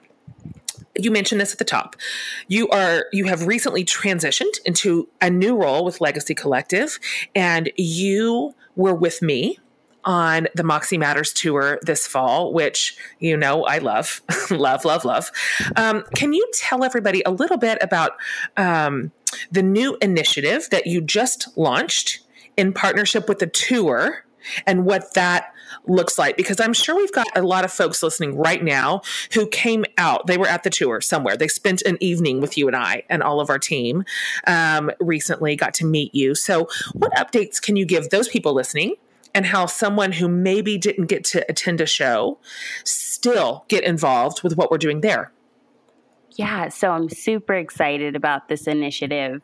[0.98, 1.96] you mentioned this at the top.
[2.48, 7.00] You are you have recently transitioned into a new role with Legacy Collective,
[7.36, 9.58] and you were with me
[10.04, 15.30] on the Moxie Matters tour this fall, which you know I love, love, love, love.
[15.76, 18.14] Um, can you tell everybody a little bit about
[18.56, 19.12] um,
[19.52, 22.20] the new initiative that you just launched
[22.56, 24.24] in partnership with the tour
[24.66, 25.54] and what that
[25.88, 29.02] looks like because I'm sure we've got a lot of folks listening right now
[29.34, 30.28] who came out.
[30.28, 31.38] They were at the tour somewhere.
[31.38, 34.04] They spent an evening with you and I and all of our team
[34.46, 36.36] um, recently, got to meet you.
[36.36, 38.96] So, what updates can you give those people listening?
[39.36, 42.40] And how someone who maybe didn't get to attend a show
[42.84, 45.32] still get involved with what we're doing there.
[46.38, 49.42] Yeah, so I'm super excited about this initiative.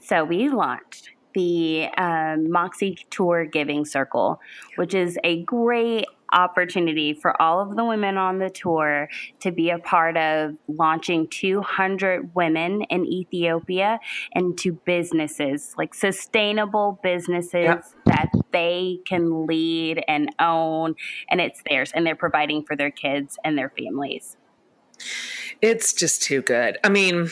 [0.00, 4.40] So we launched the um, Moxie Tour Giving Circle,
[4.76, 9.08] which is a great opportunity for all of the women on the tour
[9.40, 13.98] to be a part of launching 200 women in Ethiopia
[14.32, 17.84] into businesses, like sustainable businesses yep.
[18.06, 20.94] that they can lead and own,
[21.30, 24.36] and it's theirs, and they're providing for their kids and their families.
[25.62, 26.78] It's just too good.
[26.84, 27.30] I mean,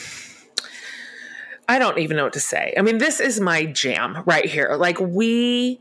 [1.69, 2.73] I don't even know what to say.
[2.75, 4.75] I mean, this is my jam right here.
[4.75, 5.79] Like we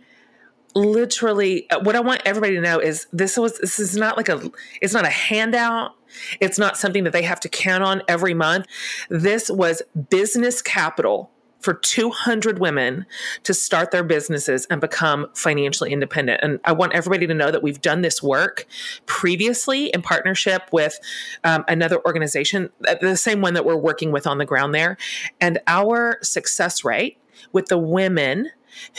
[0.74, 4.28] literally uh, what I want everybody to know is this was this is not like
[4.28, 4.51] a
[4.82, 5.95] it's not a handout.
[6.41, 8.66] It's not something that they have to count on every month.
[9.09, 11.30] This was business capital
[11.61, 13.06] for 200 women
[13.42, 16.40] to start their businesses and become financially independent.
[16.42, 18.66] And I want everybody to know that we've done this work
[19.06, 20.98] previously in partnership with
[21.44, 24.96] um, another organization, uh, the same one that we're working with on the ground there.
[25.40, 27.18] And our success rate
[27.52, 28.50] with the women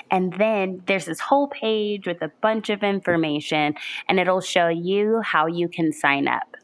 [0.09, 3.75] And then there's this whole page with a bunch of information,
[4.07, 6.57] and it'll show you how you can sign up.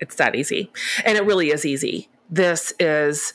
[0.00, 0.70] It's that easy.
[1.04, 2.08] And it really is easy.
[2.28, 3.32] This is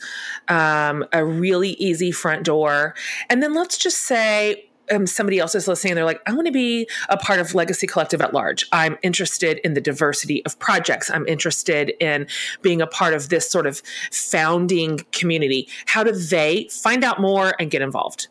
[0.48, 2.96] um, a really easy front door.
[3.30, 6.54] And then let's just say um, somebody else is listening they're like, I want to
[6.54, 8.66] be a part of Legacy Collective at large.
[8.72, 11.10] I'm interested in the diversity of projects.
[11.10, 12.28] I'm interested in
[12.62, 13.82] being a part of this sort of
[14.12, 15.68] founding community.
[15.86, 18.28] How do they find out more and get involved?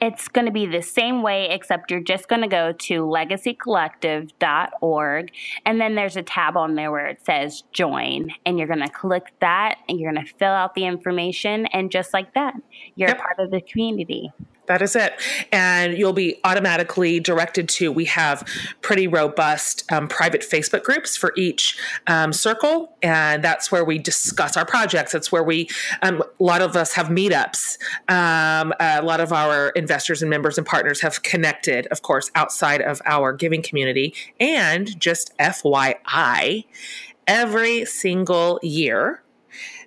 [0.00, 5.32] It's going to be the same way, except you're just going to go to legacycollective.org.
[5.66, 8.32] And then there's a tab on there where it says join.
[8.46, 11.66] And you're going to click that and you're going to fill out the information.
[11.66, 12.54] And just like that,
[12.94, 13.18] you're yep.
[13.18, 14.32] a part of the community.
[14.70, 15.14] That is it.
[15.50, 18.46] And you'll be automatically directed to, we have
[18.82, 22.94] pretty robust um, private Facebook groups for each um, circle.
[23.02, 25.12] And that's where we discuss our projects.
[25.12, 25.68] It's where we,
[26.02, 27.78] um, a lot of us have meetups.
[28.08, 32.80] Um, a lot of our investors and members and partners have connected, of course, outside
[32.80, 34.14] of our giving community.
[34.38, 36.64] And just FYI,
[37.26, 39.24] every single year,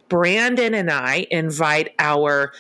[0.10, 2.52] Brandon and I invite our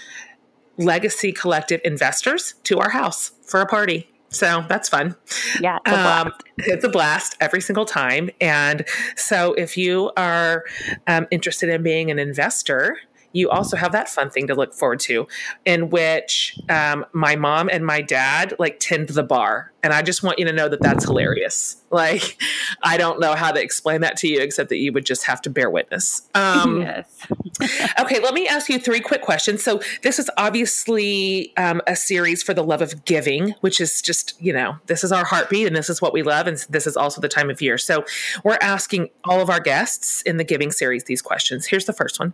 [0.77, 4.09] Legacy Collective investors to our house for a party.
[4.29, 5.15] So that's fun.
[5.61, 8.31] Yeah, it's a, um, it's a blast every single time.
[8.41, 8.83] And
[9.15, 10.63] so if you are
[11.05, 12.97] um, interested in being an investor,
[13.33, 15.27] you also have that fun thing to look forward to,
[15.65, 19.71] in which um, my mom and my dad like tend the bar.
[19.83, 21.75] And I just want you to know that that's hilarious.
[21.93, 22.41] Like,
[22.81, 25.41] I don't know how to explain that to you except that you would just have
[25.43, 26.27] to bear witness.
[26.33, 27.27] Um, yes.
[27.99, 29.63] okay, let me ask you three quick questions.
[29.63, 34.41] So, this is obviously um, a series for the love of giving, which is just,
[34.41, 36.47] you know, this is our heartbeat and this is what we love.
[36.47, 37.77] And this is also the time of year.
[37.77, 38.05] So,
[38.43, 41.67] we're asking all of our guests in the giving series these questions.
[41.67, 42.33] Here's the first one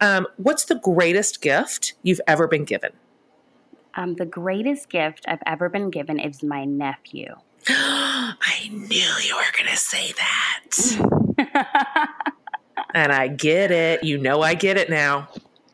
[0.00, 2.92] um, What's the greatest gift you've ever been given?
[3.94, 7.34] Um, the greatest gift I've ever been given is my nephew.
[7.68, 12.08] I knew you were going to say that.
[12.94, 14.02] and I get it.
[14.02, 15.28] You know, I get it now.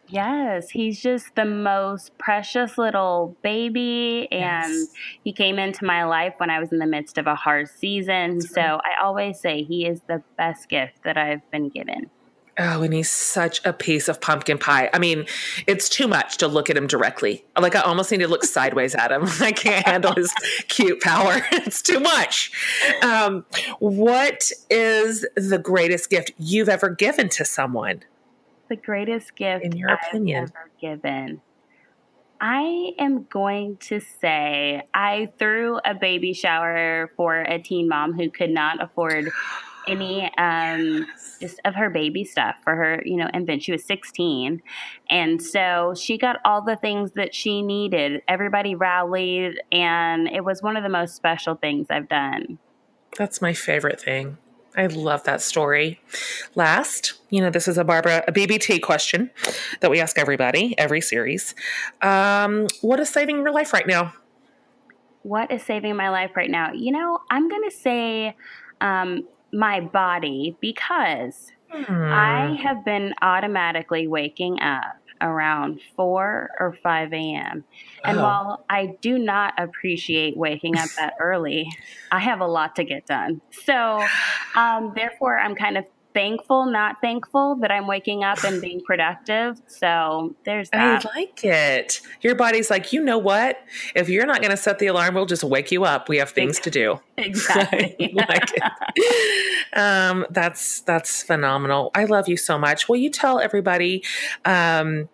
[0.08, 4.26] Yes, he's just the most precious little baby.
[4.32, 4.88] And yes.
[5.22, 8.38] he came into my life when I was in the midst of a hard season.
[8.38, 8.80] That's so right.
[8.98, 12.10] I always say he is the best gift that I've been given.
[12.58, 14.88] Oh, and he's such a piece of pumpkin pie.
[14.94, 15.26] I mean,
[15.66, 17.44] it's too much to look at him directly.
[17.58, 19.24] Like I almost need to look sideways at him.
[19.40, 20.32] I can't handle his
[20.68, 21.42] cute power.
[21.66, 22.52] It's too much.
[23.02, 23.44] Um,
[23.80, 28.04] what is the greatest gift you've ever given to someone?
[28.68, 31.40] The greatest gift in your opinion I've ever given.
[32.40, 38.30] I am going to say I threw a baby shower for a teen mom who
[38.30, 39.30] could not afford
[39.86, 41.06] any um,
[41.40, 43.62] just of her baby stuff for her, you know, infant.
[43.62, 44.62] She was 16.
[45.10, 48.22] And so she got all the things that she needed.
[48.28, 52.58] Everybody rallied, and it was one of the most special things I've done.
[53.16, 54.38] That's my favorite thing.
[54.76, 56.00] I love that story.
[56.54, 59.30] Last, you know, this is a Barbara, a BBT question
[59.80, 61.54] that we ask everybody, every series.
[62.02, 64.12] Um, what is saving your life right now?
[65.22, 66.72] What is saving my life right now?
[66.72, 68.36] You know, I'm going to say
[68.82, 69.24] um,
[69.56, 72.12] my body because mm.
[72.12, 77.64] I have been automatically waking up around 4 or 5 a.m.
[78.04, 78.22] And oh.
[78.22, 81.68] while I do not appreciate waking up that early,
[82.12, 83.40] I have a lot to get done.
[83.64, 84.04] So,
[84.54, 85.84] um, therefore, I'm kind of
[86.16, 89.60] thankful, not thankful that I'm waking up and being productive.
[89.66, 91.04] So there's that.
[91.04, 92.00] I like it.
[92.22, 93.58] Your body's like, you know what?
[93.94, 96.08] If you're not going to set the alarm, we'll just wake you up.
[96.08, 97.00] We have things to do.
[97.18, 98.14] Exactly.
[98.14, 98.52] like
[99.72, 101.90] um, that's that's phenomenal.
[101.94, 102.90] I love you so much.
[102.90, 104.04] Will you tell everybody?
[104.44, 105.08] Um,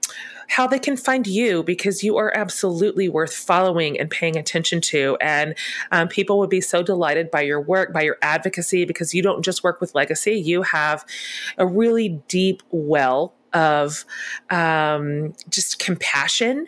[0.52, 5.16] how they can find you because you are absolutely worth following and paying attention to.
[5.18, 5.56] And
[5.90, 9.42] um, people would be so delighted by your work, by your advocacy, because you don't
[9.42, 11.06] just work with legacy, you have
[11.56, 14.04] a really deep well of
[14.50, 16.66] um, just compassion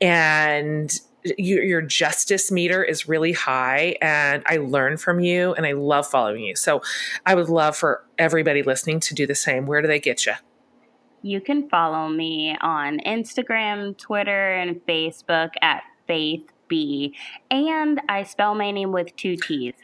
[0.00, 0.98] and
[1.38, 6.06] your, your, justice meter is really high and I learn from you and I love
[6.06, 6.54] following you.
[6.56, 6.82] So
[7.24, 9.66] I would love for everybody listening to do the same.
[9.66, 10.34] Where do they get you?
[11.26, 17.16] You can follow me on Instagram, Twitter, and Facebook at Faith B.
[17.50, 19.74] And I spell my name with two T's.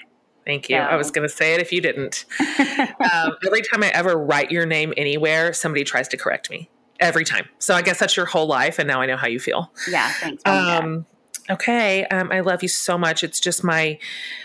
[0.47, 0.77] Thank you.
[0.77, 0.83] So.
[0.83, 2.27] I was going to say it if you didn't.
[2.79, 6.71] um, every time I ever write your name anywhere, somebody tries to correct me.
[7.01, 7.49] Every time.
[7.59, 9.73] So I guess that's your whole life, and now I know how you feel.
[9.91, 10.45] Yeah, thanks.
[10.47, 11.07] Um,
[11.53, 12.07] Okay.
[12.07, 13.23] Um, I love you so much.
[13.23, 13.99] It's just my,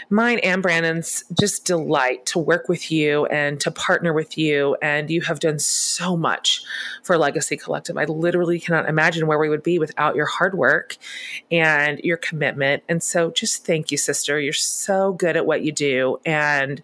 [0.10, 4.76] mine and Brandon's just delight to work with you and to partner with you.
[4.82, 6.62] And you have done so much
[7.04, 7.98] for Legacy Collective.
[7.98, 10.98] I literally cannot imagine where we would be without your hard work
[11.50, 12.84] and your commitment.
[12.90, 14.38] And so just thank you, sister.
[14.38, 16.20] You're so good at what you do.
[16.26, 16.82] And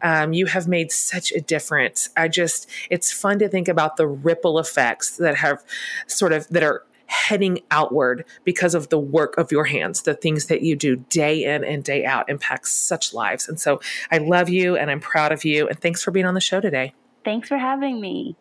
[0.00, 2.08] um, you have made such a difference.
[2.16, 5.62] I just, it's fun to think about the ripple effects that have
[6.06, 10.02] sort of, that are heading outward because of the work of your hands.
[10.02, 13.48] The things that you do day in and day out impacts such lives.
[13.48, 13.80] And so
[14.12, 15.68] I love you and I'm proud of you.
[15.68, 16.94] And thanks for being on the show today.
[17.24, 18.36] Thanks for having me.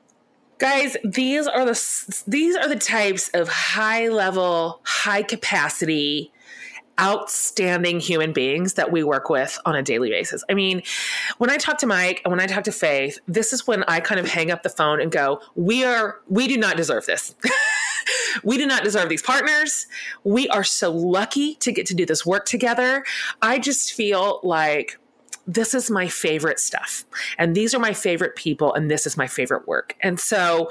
[0.59, 6.31] Guys, these are the these are the types of high level, high capacity
[6.99, 10.43] outstanding human beings that we work with on a daily basis.
[10.49, 10.83] I mean,
[11.37, 14.01] when I talk to Mike and when I talk to Faith, this is when I
[14.01, 17.35] kind of hang up the phone and go, "We are we do not deserve this."
[18.43, 19.87] we do not deserve these partners.
[20.23, 23.03] We are so lucky to get to do this work together.
[23.41, 24.97] I just feel like
[25.47, 27.05] this is my favorite stuff.
[27.37, 28.73] And these are my favorite people.
[28.73, 29.95] And this is my favorite work.
[30.01, 30.69] And so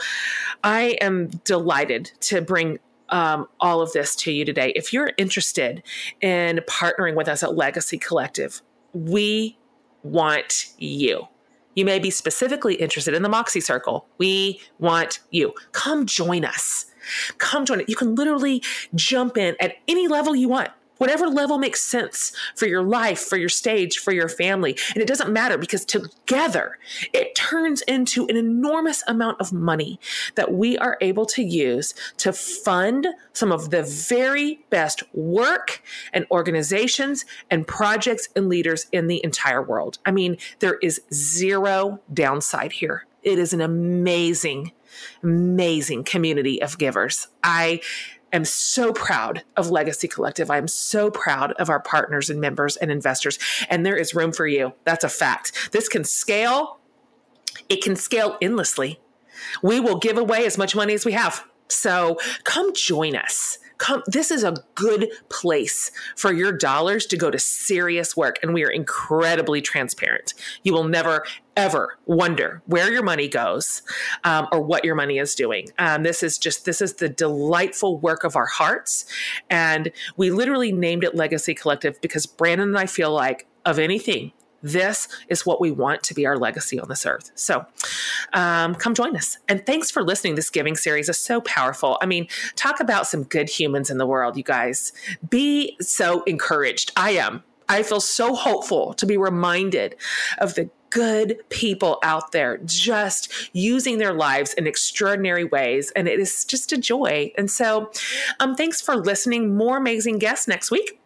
[0.63, 2.79] I am delighted to bring
[3.09, 4.73] um, all of this to you today.
[4.77, 5.83] If you're interested
[6.21, 8.63] in partnering with us at Legacy Collective,
[8.93, 9.59] we
[10.03, 11.27] want you.
[11.75, 14.07] You may be specifically interested in the Moxie Circle.
[14.19, 15.55] We want you.
[15.73, 16.87] Come join us.
[17.39, 17.89] Come join it.
[17.89, 18.63] You can literally
[18.95, 23.37] jump in at any level you want whatever level makes sense for your life, for
[23.37, 24.77] your stage, for your family.
[24.95, 26.79] And it doesn't matter because together
[27.13, 29.99] it turns into an enormous amount of money
[30.35, 35.83] that we are able to use to fund some of the very best work
[36.13, 39.99] and organizations and projects and leaders in the entire world.
[40.05, 43.07] I mean, there is zero downside here.
[43.23, 44.73] It is an amazing,
[45.23, 47.29] amazing community of givers.
[47.43, 47.81] I
[48.33, 50.51] am so proud of Legacy Collective.
[50.51, 53.39] I'm so proud of our partners and members and investors.
[53.71, 54.75] And there is room for you.
[54.85, 55.73] That's a fact.
[55.73, 56.79] This can scale,
[57.69, 59.01] it can scale endlessly.
[59.63, 61.45] We will give away as much money as we have.
[61.69, 67.31] So come join us come this is a good place for your dollars to go
[67.31, 71.25] to serious work and we are incredibly transparent you will never
[71.59, 73.83] ever wonder where your money goes
[74.25, 77.99] um, or what your money is doing um, this is just this is the delightful
[77.99, 79.05] work of our hearts
[79.51, 84.33] and we literally named it legacy collective because brandon and i feel like of anything
[84.63, 87.31] this is what we want to be our legacy on this earth.
[87.35, 87.65] So
[88.33, 89.39] um, come join us.
[89.49, 90.35] And thanks for listening.
[90.35, 91.97] This giving series is so powerful.
[92.03, 94.93] I mean, talk about some good humans in the world, you guys.
[95.31, 96.91] Be so encouraged.
[96.97, 97.45] I am.
[97.69, 99.97] I feel so hopeful to be reminded
[100.39, 105.93] of the good people out there just using their lives in extraordinary ways.
[105.95, 107.33] And it is just a joy.
[107.37, 107.91] And so,
[108.41, 109.57] um, thanks for listening.
[109.57, 110.99] More amazing guests next week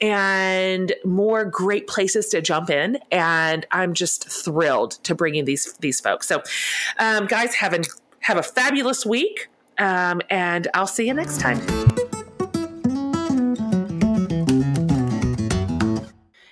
[0.00, 2.98] and more great places to jump in.
[3.10, 6.26] And I'm just thrilled to bring in these, these folks.
[6.26, 6.42] So,
[6.98, 7.84] um, guys, have, an,
[8.20, 9.48] have a fabulous week.
[9.78, 11.60] Um, and I'll see you next time.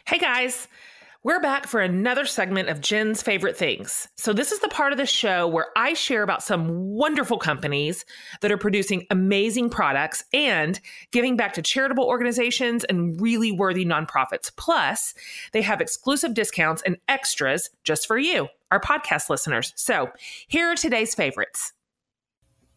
[0.07, 0.69] Hey guys.
[1.27, 4.07] We're back for another segment of Jen's favorite things.
[4.17, 8.05] So, this is the part of the show where I share about some wonderful companies
[8.43, 10.79] that are producing amazing products and
[11.11, 14.55] giving back to charitable organizations and really worthy nonprofits.
[14.57, 15.15] Plus,
[15.51, 19.73] they have exclusive discounts and extras just for you, our podcast listeners.
[19.75, 20.13] So,
[20.47, 21.73] here are today's favorites.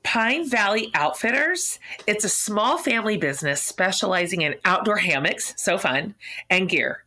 [0.01, 1.77] Pine Valley Outfitters.
[2.07, 6.15] It's a small family business specializing in outdoor hammocks, so fun,
[6.49, 7.03] and gear.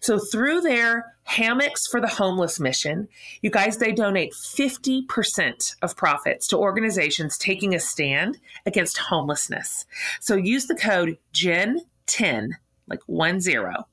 [0.00, 3.08] So through their Hammocks for the Homeless mission,
[3.42, 9.86] you guys, they donate 50% of profits to organizations taking a stand against homelessness.
[10.20, 12.50] So use the code GEN10
[12.88, 13.86] like one zero,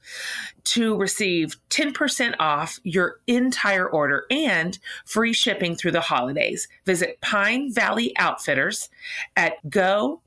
[0.64, 6.68] to receive 10% off your entire order and free shipping through the holidays.
[6.86, 8.90] Visit Pine Valley Outfitters
[9.36, 10.20] at gopvo.com.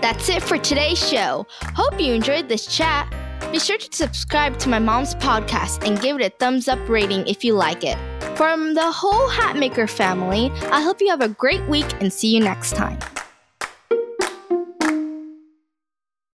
[0.00, 1.46] That's it for today's show.
[1.74, 3.12] Hope you enjoyed this chat.
[3.50, 7.26] Be sure to subscribe to my mom's podcast and give it a thumbs up rating
[7.26, 7.96] if you like it.
[8.36, 12.40] From the whole Hatmaker family, I hope you have a great week and see you
[12.40, 12.98] next time.